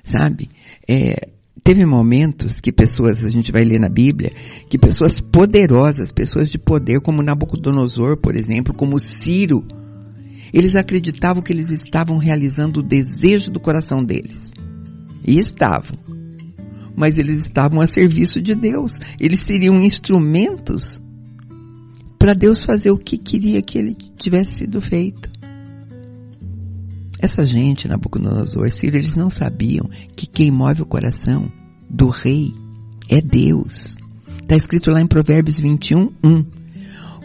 Sabe? 0.03 0.49
É, 0.87 1.29
teve 1.63 1.85
momentos 1.85 2.59
que 2.59 2.71
pessoas, 2.71 3.23
a 3.23 3.29
gente 3.29 3.51
vai 3.51 3.63
ler 3.63 3.79
na 3.79 3.89
Bíblia, 3.89 4.31
que 4.69 4.77
pessoas 4.77 5.19
poderosas, 5.19 6.11
pessoas 6.11 6.49
de 6.49 6.59
poder, 6.59 7.01
como 7.01 7.23
Nabucodonosor, 7.23 8.17
por 8.17 8.35
exemplo, 8.35 8.73
como 8.73 8.99
Ciro, 8.99 9.65
eles 10.53 10.75
acreditavam 10.75 11.41
que 11.41 11.51
eles 11.51 11.69
estavam 11.69 12.17
realizando 12.17 12.79
o 12.79 12.83
desejo 12.83 13.51
do 13.51 13.59
coração 13.59 14.03
deles. 14.03 14.51
E 15.25 15.39
estavam. 15.39 15.97
Mas 16.95 17.17
eles 17.17 17.43
estavam 17.43 17.81
a 17.81 17.87
serviço 17.87 18.41
de 18.41 18.55
Deus. 18.55 18.99
Eles 19.19 19.41
seriam 19.41 19.81
instrumentos 19.81 21.01
para 22.17 22.33
Deus 22.33 22.63
fazer 22.63 22.91
o 22.91 22.97
que 22.97 23.17
queria 23.17 23.61
que 23.61 23.77
ele 23.77 23.95
tivesse 24.17 24.59
sido 24.59 24.81
feito. 24.81 25.29
Essa 27.21 27.45
gente, 27.45 27.87
Nabucodonosor, 27.87 28.71
Ciro, 28.71 28.95
eles 28.95 29.15
não 29.15 29.29
sabiam 29.29 29.89
que 30.15 30.25
quem 30.25 30.51
move 30.51 30.81
o 30.81 30.85
coração 30.85 31.51
do 31.89 32.07
rei 32.07 32.53
é 33.09 33.21
Deus. 33.21 33.97
Está 34.41 34.55
escrito 34.55 34.89
lá 34.89 35.01
em 35.01 35.07
Provérbios 35.07 35.59
21, 35.59 36.11
1. 36.23 36.58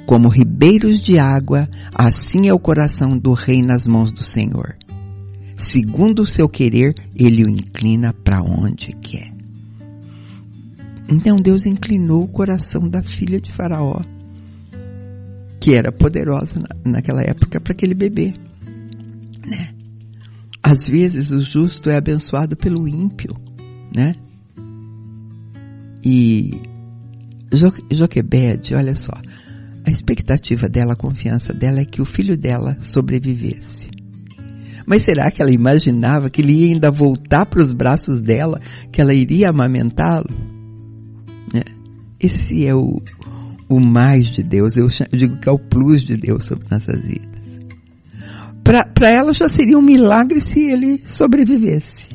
Como 0.07 0.29
ribeiros 0.29 1.01
de 1.01 1.19
água, 1.19 1.69
assim 1.95 2.49
é 2.49 2.53
o 2.53 2.59
coração 2.59 3.17
do 3.17 3.33
rei 3.33 3.63
nas 3.63 3.87
mãos 3.87 4.13
do 4.13 4.23
Senhor. 4.23 4.77
Segundo 5.57 6.23
o 6.23 6.27
seu 6.27 6.49
querer, 6.49 6.95
ele 7.15 7.45
o 7.45 7.49
inclina 7.49 8.13
para 8.13 8.43
onde 8.43 8.93
quer. 8.93 9.33
Então 11.09 11.37
Deus 11.37 11.67
inclinou 11.67 12.25
o 12.25 12.29
coração 12.29 12.89
da 12.89 13.03
filha 13.03 13.41
de 13.41 13.53
Faraó, 13.53 14.01
que 15.61 15.75
era 15.75 15.93
poderosa 15.93 16.63
naquela 16.85 17.23
época, 17.23 17.61
para 17.61 17.73
aquele 17.73 17.95
bebê. 17.95 18.35
Né? 19.47 19.75
Às 20.63 20.89
vezes 20.89 21.31
o 21.31 21.45
justo 21.45 21.91
é 21.91 21.97
abençoado 21.97 22.57
pelo 22.57 22.89
ímpio, 22.89 23.37
né? 23.95 24.15
E 26.03 26.61
jo 27.53 27.73
Joquebede, 27.91 28.75
olha 28.75 28.95
só, 28.95 29.13
a 29.87 29.91
expectativa 29.91 30.69
dela, 30.69 30.95
a 30.95 30.97
confiança 30.97 31.53
dela 31.53 31.81
é 31.81 31.85
que 31.85 32.01
o 32.01 32.05
filho 32.05 32.37
dela 32.37 32.77
sobrevivesse. 32.81 33.89
Mas 34.87 35.03
será 35.03 35.31
que 35.31 35.41
ela 35.41 35.51
imaginava 35.51 36.29
que 36.29 36.41
ele 36.43 36.53
ia 36.53 36.75
ainda 36.75 36.91
voltar 36.91 37.47
para 37.47 37.63
os 37.63 37.73
braços 37.73 38.21
dela, 38.21 38.61
que 38.93 39.01
ela 39.01 39.15
iria 39.15 39.49
amamentá-lo? 39.49 40.29
É. 41.55 41.63
Esse 42.21 42.67
é 42.67 42.75
o, 42.75 43.01
o 43.69 43.81
mais 43.81 44.29
de 44.29 44.43
Deus, 44.43 44.77
eu, 44.77 44.89
digo 45.11 45.39
que 45.39 45.49
é 45.49 45.53
o 45.53 45.59
plus 45.59 46.03
de 46.03 46.17
Deus 46.17 46.45
sobre 46.45 46.67
nossas 46.71 47.03
vidas. 47.03 47.35
Para 48.63 49.11
ela 49.11 49.35
já 49.35 49.49
seria 49.49 49.79
um 49.79 49.83
milagre 49.83 50.41
se 50.41 50.61
ele 50.61 51.03
sobrevivesse. 51.05 52.09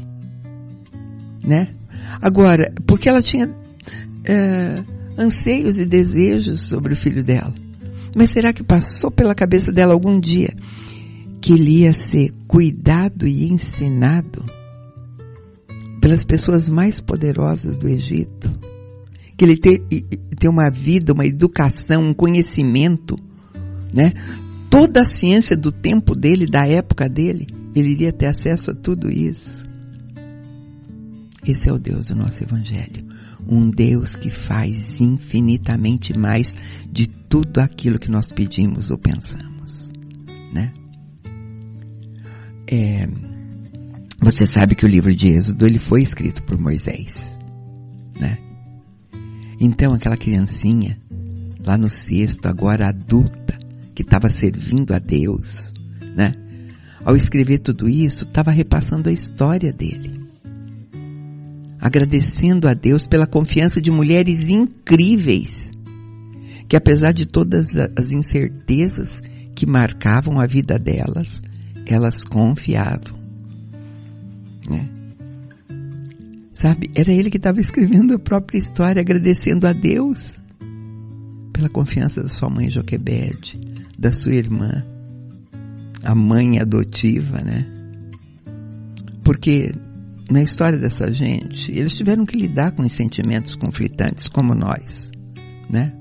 Né? 1.46 1.76
Agora, 2.22 2.74
porque 2.88 3.08
ela 3.08 3.22
tinha 3.22 3.54
é, 4.26 4.76
anseios 5.20 5.78
e 5.78 5.86
desejos 5.86 6.62
sobre 6.62 6.94
o 6.94 6.96
filho 6.96 7.24
dela. 7.24 7.54
Mas 8.16 8.32
será 8.32 8.54
que 8.54 8.64
passou 8.64 9.12
pela 9.12 9.36
cabeça 9.36 9.72
dela 9.72 9.94
algum 9.94 10.18
dia 10.18 10.56
que 11.42 11.54
ele 11.54 11.82
ia 11.82 11.94
ser 11.94 12.32
cuidado 12.48 13.28
e 13.28 13.52
ensinado 13.52 14.44
pelas 16.02 16.24
pessoas 16.24 16.70
mais 16.70 17.02
poderosas 17.02 17.78
do 17.78 17.88
Egito? 17.88 18.50
Que 19.38 19.46
ele 19.46 19.58
ter, 19.58 19.82
ter 20.38 20.48
uma 20.48 20.70
vida, 20.70 21.14
uma 21.14 21.26
educação, 21.26 22.10
um 22.10 22.14
conhecimento, 22.14 23.16
né? 23.94 24.14
Toda 24.70 25.02
a 25.02 25.06
ciência 25.06 25.58
do 25.58 25.72
tempo 25.72 26.16
dele, 26.16 26.46
da 26.46 26.66
época 26.66 27.10
dele, 27.10 27.48
ele 27.76 27.90
iria 27.90 28.12
ter 28.12 28.28
acesso 28.28 28.72
a 28.72 28.76
tudo 28.76 29.10
isso. 29.10 29.68
Esse 31.46 31.70
é 31.70 31.74
o 31.74 31.80
Deus 31.80 32.06
do 32.06 32.16
nosso 32.16 32.44
Evangelho. 32.44 33.09
Um 33.50 33.70
Deus 33.70 34.14
que 34.14 34.30
faz 34.30 35.02
infinitamente 35.02 36.18
mais 36.18 36.54
de 36.92 37.08
tudo 37.08 37.60
aquilo 37.60 37.98
que 37.98 38.12
nós 38.12 38.28
pedimos 38.28 38.92
ou 38.92 38.98
pensamos, 38.98 39.92
né? 40.54 40.72
É, 42.68 43.08
você 44.22 44.46
sabe 44.48 44.76
que 44.76 44.86
o 44.86 44.88
livro 44.88 45.16
de 45.16 45.30
Êxodo 45.30 45.66
ele 45.66 45.80
foi 45.80 46.04
escrito 46.04 46.44
por 46.44 46.60
Moisés, 46.60 47.40
né? 48.20 48.38
Então 49.60 49.94
aquela 49.94 50.16
criancinha 50.16 51.00
lá 51.66 51.78
no 51.78 51.90
cesto, 51.90 52.48
agora 52.48 52.90
adulta, 52.90 53.58
que 53.94 54.02
estava 54.02 54.30
servindo 54.30 54.94
a 54.94 55.00
Deus, 55.00 55.74
né? 56.16 56.34
Ao 57.04 57.16
escrever 57.16 57.60
tudo 57.60 57.88
isso, 57.88 58.26
estava 58.26 58.52
repassando 58.52 59.10
a 59.10 59.14
história 59.14 59.72
dele. 59.72 60.19
Agradecendo 61.80 62.68
a 62.68 62.74
Deus 62.74 63.08
pela 63.08 63.26
confiança 63.26 63.82
de 63.82 63.90
mulheres 63.90 64.40
incríveis, 64.42 65.72
que 66.68 66.76
apesar 66.76 67.14
de 67.14 67.26
todas 67.26 67.78
as 67.98 68.12
incertezas 68.12 69.22
que 69.56 69.66
marcavam 69.66 70.40
a 70.40 70.46
vida 70.46 70.78
delas, 70.78 71.42
elas 71.86 72.24
confiavam. 72.24 73.18
Né? 74.70 74.90
Sabe, 76.52 76.92
era 76.94 77.12
ele 77.12 77.30
que 77.30 77.38
estava 77.38 77.60
escrevendo 77.60 78.14
a 78.14 78.20
própria 78.20 78.60
história, 78.60 79.02
agradecendo 79.02 79.66
a 79.66 79.74
Deus 79.74 80.38
pela 81.54 81.70
confiança 81.70 82.22
da 82.22 82.30
sua 82.30 82.50
mãe 82.50 82.70
Joquebede, 82.70 83.60
da 83.98 84.12
sua 84.12 84.34
irmã, 84.34 84.84
a 86.04 86.14
mãe 86.14 86.60
adotiva, 86.60 87.42
né? 87.42 87.66
Porque 89.24 89.74
na 90.30 90.44
história 90.44 90.78
dessa 90.78 91.12
gente, 91.12 91.72
eles 91.72 91.96
tiveram 91.96 92.26
que 92.26 92.38
lidar 92.38 92.72
com 92.72 92.84
os 92.84 92.92
sentimentos 92.92 93.56
conflitantes 93.56 94.28
como 94.28 94.54
nós, 94.54 95.10
né? 95.70 95.94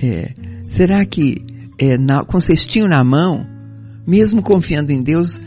É, 0.00 0.32
será 0.68 1.04
que 1.04 1.44
é, 1.78 1.98
na, 1.98 2.24
com 2.24 2.40
cestinho 2.40 2.86
na 2.86 3.02
mão, 3.02 3.44
mesmo 4.06 4.40
confiando 4.42 4.92
em 4.92 5.02
Deus, 5.02 5.40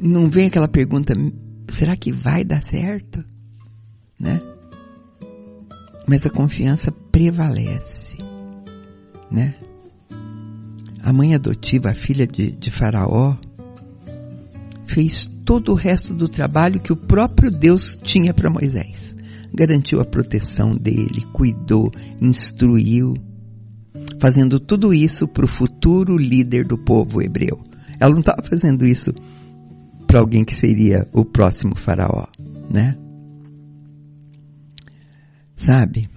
não 0.00 0.28
vem 0.28 0.46
aquela 0.46 0.68
pergunta, 0.68 1.12
será 1.68 1.96
que 1.96 2.12
vai 2.12 2.44
dar 2.44 2.62
certo? 2.62 3.24
Né? 4.18 4.40
Mas 6.06 6.24
a 6.24 6.30
confiança 6.30 6.92
prevalece, 6.92 8.16
né? 9.30 9.56
A 11.02 11.12
mãe 11.12 11.34
adotiva, 11.34 11.90
a 11.90 11.94
filha 11.94 12.26
de, 12.26 12.52
de 12.52 12.70
Faraó, 12.70 13.36
fez 14.86 15.28
todo 15.48 15.72
o 15.72 15.74
resto 15.74 16.12
do 16.12 16.28
trabalho 16.28 16.78
que 16.78 16.92
o 16.92 16.96
próprio 16.96 17.50
Deus 17.50 17.98
tinha 18.02 18.34
para 18.34 18.52
Moisés. 18.52 19.16
Garantiu 19.50 19.98
a 19.98 20.04
proteção 20.04 20.76
dele, 20.76 21.24
cuidou, 21.32 21.90
instruiu, 22.20 23.14
fazendo 24.20 24.60
tudo 24.60 24.92
isso 24.92 25.26
para 25.26 25.46
o 25.46 25.48
futuro 25.48 26.18
líder 26.18 26.66
do 26.66 26.76
povo 26.76 27.22
hebreu. 27.22 27.64
Ela 27.98 28.12
não 28.12 28.20
estava 28.20 28.42
fazendo 28.42 28.84
isso 28.84 29.10
para 30.06 30.20
alguém 30.20 30.44
que 30.44 30.54
seria 30.54 31.08
o 31.14 31.24
próximo 31.24 31.74
faraó, 31.74 32.26
né? 32.70 32.94
Sabe? 35.56 36.10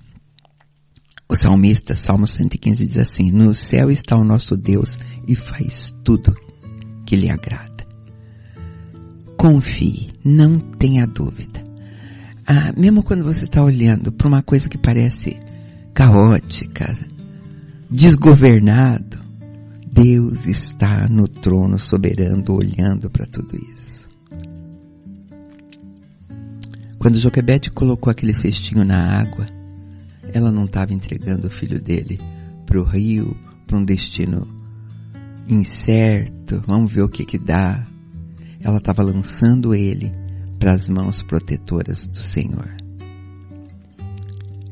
O 1.30 1.38
salmista, 1.38 1.96
Salmo 1.96 2.28
115 2.28 2.86
diz 2.86 2.98
assim: 2.98 3.32
No 3.32 3.54
céu 3.54 3.90
está 3.90 4.18
o 4.18 4.26
nosso 4.26 4.58
Deus 4.58 5.00
e 5.26 5.38
faz 5.38 5.96
tudo 6.04 6.34
que 7.06 7.16
lhe 7.16 7.32
agrada. 7.32 7.71
Confie, 9.42 10.12
não 10.24 10.60
tenha 10.60 11.08
dúvida. 11.08 11.64
Ah, 12.46 12.72
mesmo 12.78 13.02
quando 13.02 13.24
você 13.24 13.46
está 13.46 13.64
olhando 13.64 14.12
para 14.12 14.28
uma 14.28 14.44
coisa 14.44 14.70
que 14.70 14.78
parece 14.78 15.40
caótica, 15.96 16.96
desgovernado, 17.90 19.18
Deus 19.92 20.46
está 20.46 21.08
no 21.10 21.28
trono 21.28 21.80
soberano 21.80 22.44
olhando 22.50 23.10
para 23.10 23.26
tudo 23.26 23.56
isso. 23.58 24.08
Quando 27.00 27.18
Joquebede 27.18 27.72
colocou 27.72 28.12
aquele 28.12 28.36
cestinho 28.36 28.86
na 28.86 29.22
água, 29.22 29.48
ela 30.32 30.52
não 30.52 30.66
estava 30.66 30.94
entregando 30.94 31.48
o 31.48 31.50
filho 31.50 31.82
dele 31.82 32.20
para 32.68 32.80
o 32.80 32.84
rio, 32.84 33.36
para 33.66 33.80
um 33.80 33.84
destino 33.84 34.48
incerto, 35.50 36.62
vamos 36.68 36.94
ver 36.94 37.02
o 37.02 37.10
que 37.10 37.26
que 37.26 37.40
dá. 37.40 37.88
Ela 38.64 38.78
estava 38.78 39.04
lançando 39.04 39.74
ele 39.74 40.12
para 40.60 40.74
as 40.74 40.88
mãos 40.88 41.24
protetoras 41.24 42.08
do 42.08 42.22
Senhor. 42.22 42.76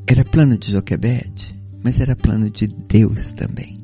Era 0.06 0.24
plano 0.24 0.58
de 0.58 0.72
Joquebede, 0.72 1.56
mas 1.84 2.00
era 2.00 2.16
plano 2.16 2.50
de 2.50 2.68
Deus 2.68 3.34
também. 3.34 3.80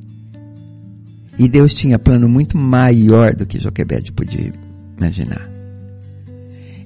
E 1.38 1.50
Deus 1.50 1.74
tinha 1.74 2.00
plano 2.00 2.30
muito 2.30 2.58
maior 2.58 3.36
do 3.36 3.46
que 3.46 3.60
Joquebede 3.60 4.12
podia 4.12 4.54
imaginar. 4.98 5.50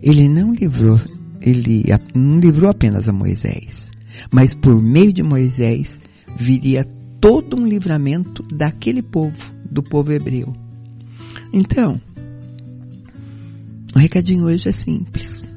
Ele 0.01 0.27
não 0.27 0.53
livrou, 0.53 0.99
ele 1.41 1.83
não 2.15 2.39
livrou 2.39 2.71
apenas 2.71 3.07
a 3.07 3.13
Moisés, 3.13 3.91
mas 4.33 4.53
por 4.55 4.81
meio 4.81 5.13
de 5.13 5.21
Moisés 5.21 5.99
viria 6.37 6.85
todo 7.19 7.57
um 7.57 7.65
livramento 7.65 8.43
daquele 8.43 9.01
povo, 9.01 9.37
do 9.69 9.83
povo 9.83 10.11
hebreu. 10.11 10.53
Então, 11.53 11.99
o 13.99 14.01
recadinho 14.01 14.45
hoje 14.45 14.69
é 14.69 14.71
simples: 14.71 15.51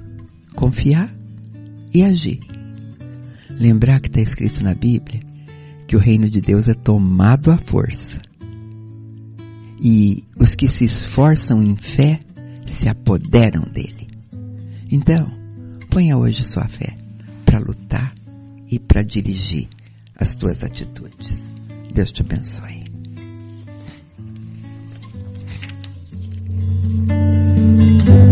confiar 0.56 1.14
e 1.94 2.02
agir. 2.02 2.40
Lembrar 3.48 4.00
que 4.00 4.08
está 4.08 4.20
escrito 4.20 4.64
na 4.64 4.74
Bíblia 4.74 5.20
que 5.86 5.94
o 5.94 6.00
reino 6.00 6.28
de 6.28 6.40
Deus 6.40 6.68
é 6.68 6.74
tomado 6.74 7.52
à 7.52 7.56
força 7.56 8.20
e 9.80 10.24
os 10.36 10.56
que 10.56 10.66
se 10.66 10.84
esforçam 10.84 11.62
em 11.62 11.76
fé 11.76 12.18
se 12.66 12.88
apoderam 12.88 13.62
dele. 13.72 14.08
Então, 14.90 15.30
ponha 15.88 16.18
hoje 16.18 16.44
sua 16.44 16.66
fé 16.66 16.96
para 17.44 17.60
lutar 17.60 18.12
e 18.68 18.80
para 18.80 19.04
dirigir 19.04 19.68
as 20.16 20.34
tuas 20.34 20.64
atitudes. 20.64 21.52
Deus 21.94 22.10
te 22.10 22.22
abençoe. 22.22 22.82
Você 28.02 28.31